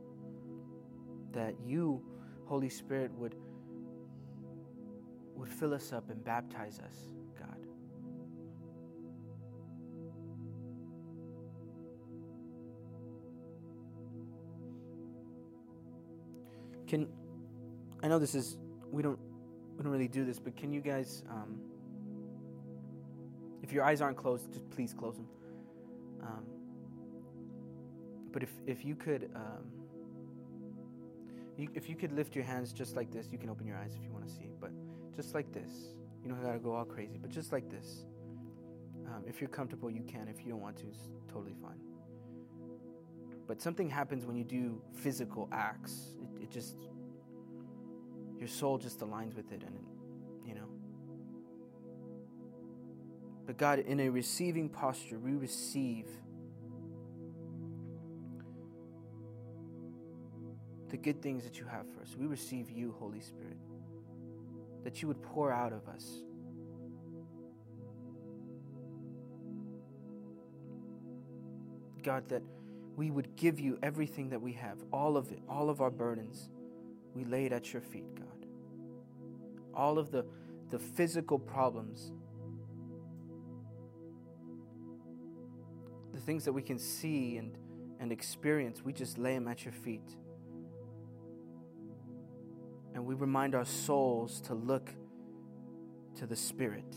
[1.33, 2.01] That you,
[2.45, 3.35] Holy Spirit, would,
[5.35, 6.95] would fill us up and baptize us,
[7.37, 7.57] God.
[16.87, 17.09] Can
[18.03, 18.59] I know this is
[18.93, 19.19] we don't
[19.77, 21.59] we don't really do this, but can you guys um,
[23.67, 25.27] if your eyes aren't closed, just please close them.
[26.23, 26.45] Um,
[28.31, 29.65] but if if you could, um,
[31.57, 33.97] you, if you could lift your hands just like this, you can open your eyes
[33.97, 34.71] if you want to see, but
[35.17, 35.71] just like this.
[36.23, 38.05] You don't gotta go all crazy, but just like this.
[39.07, 40.29] Um, if you're comfortable, you can.
[40.29, 41.81] If you don't want to, it's totally fine.
[43.49, 46.17] But something happens when you do physical acts.
[46.23, 46.77] It, it just
[48.39, 49.96] your soul just aligns with it and you
[53.47, 56.07] but god in a receiving posture we receive
[60.91, 63.59] the good things that you have for us we receive you holy spirit
[64.85, 66.23] that you would pour out of us
[72.03, 72.43] god that
[72.97, 76.51] we would give you everything that we have all of it all of our burdens
[77.17, 78.47] we lay it at your feet, God.
[79.75, 80.27] All of the,
[80.69, 82.13] the physical problems,
[86.27, 87.57] things that we can see and,
[88.01, 90.17] and experience, we just lay them at your feet.
[92.95, 94.91] And we remind our souls to look
[96.17, 96.97] to the Spirit.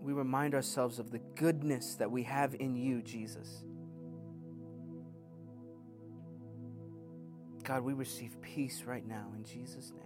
[0.00, 3.64] We remind ourselves of the goodness that we have in you, Jesus.
[7.62, 10.04] God, we receive peace right now in Jesus' name.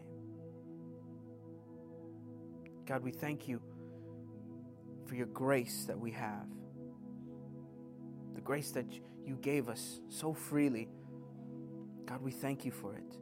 [2.84, 3.60] God, we thank you
[5.12, 6.46] for your grace that we have.
[8.34, 8.86] The grace that
[9.26, 10.88] you gave us so freely.
[12.06, 13.18] God, we thank you for it.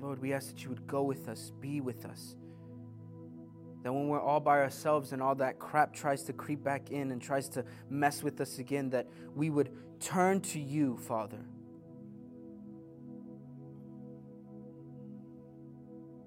[0.00, 2.34] Lord, we ask that you would go with us, be with us.
[3.84, 7.12] That when we're all by ourselves and all that crap tries to creep back in
[7.12, 9.06] and tries to mess with us again, that
[9.36, 9.70] we would
[10.00, 11.44] turn to you, Father.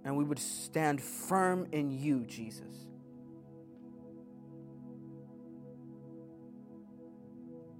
[0.03, 2.87] And we would stand firm in you, Jesus.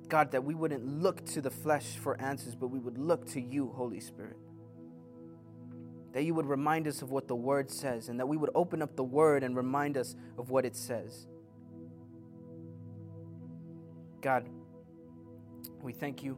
[0.10, 3.42] God, that we wouldn't look to the flesh for answers, but we would look to
[3.42, 4.38] you, Holy Spirit.
[6.14, 8.82] That you would remind us of what the Word says, and that we would open
[8.82, 11.28] up the Word and remind us of what it says.
[14.20, 14.50] God,
[15.82, 16.38] we thank you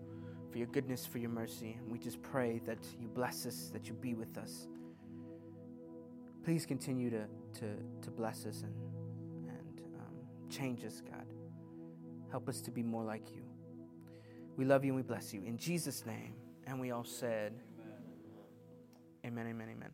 [0.51, 1.77] for your goodness, for your mercy.
[1.79, 4.67] And we just pray that you bless us, that you be with us.
[6.43, 7.25] Please continue to,
[7.59, 7.67] to,
[8.01, 8.73] to bless us and,
[9.47, 10.15] and um,
[10.49, 11.25] change us, God.
[12.29, 13.43] Help us to be more like you.
[14.57, 15.43] We love you and we bless you.
[15.43, 16.33] In Jesus' name.
[16.67, 17.53] And we all said,
[19.25, 19.69] Amen, amen, amen.
[19.75, 19.89] amen.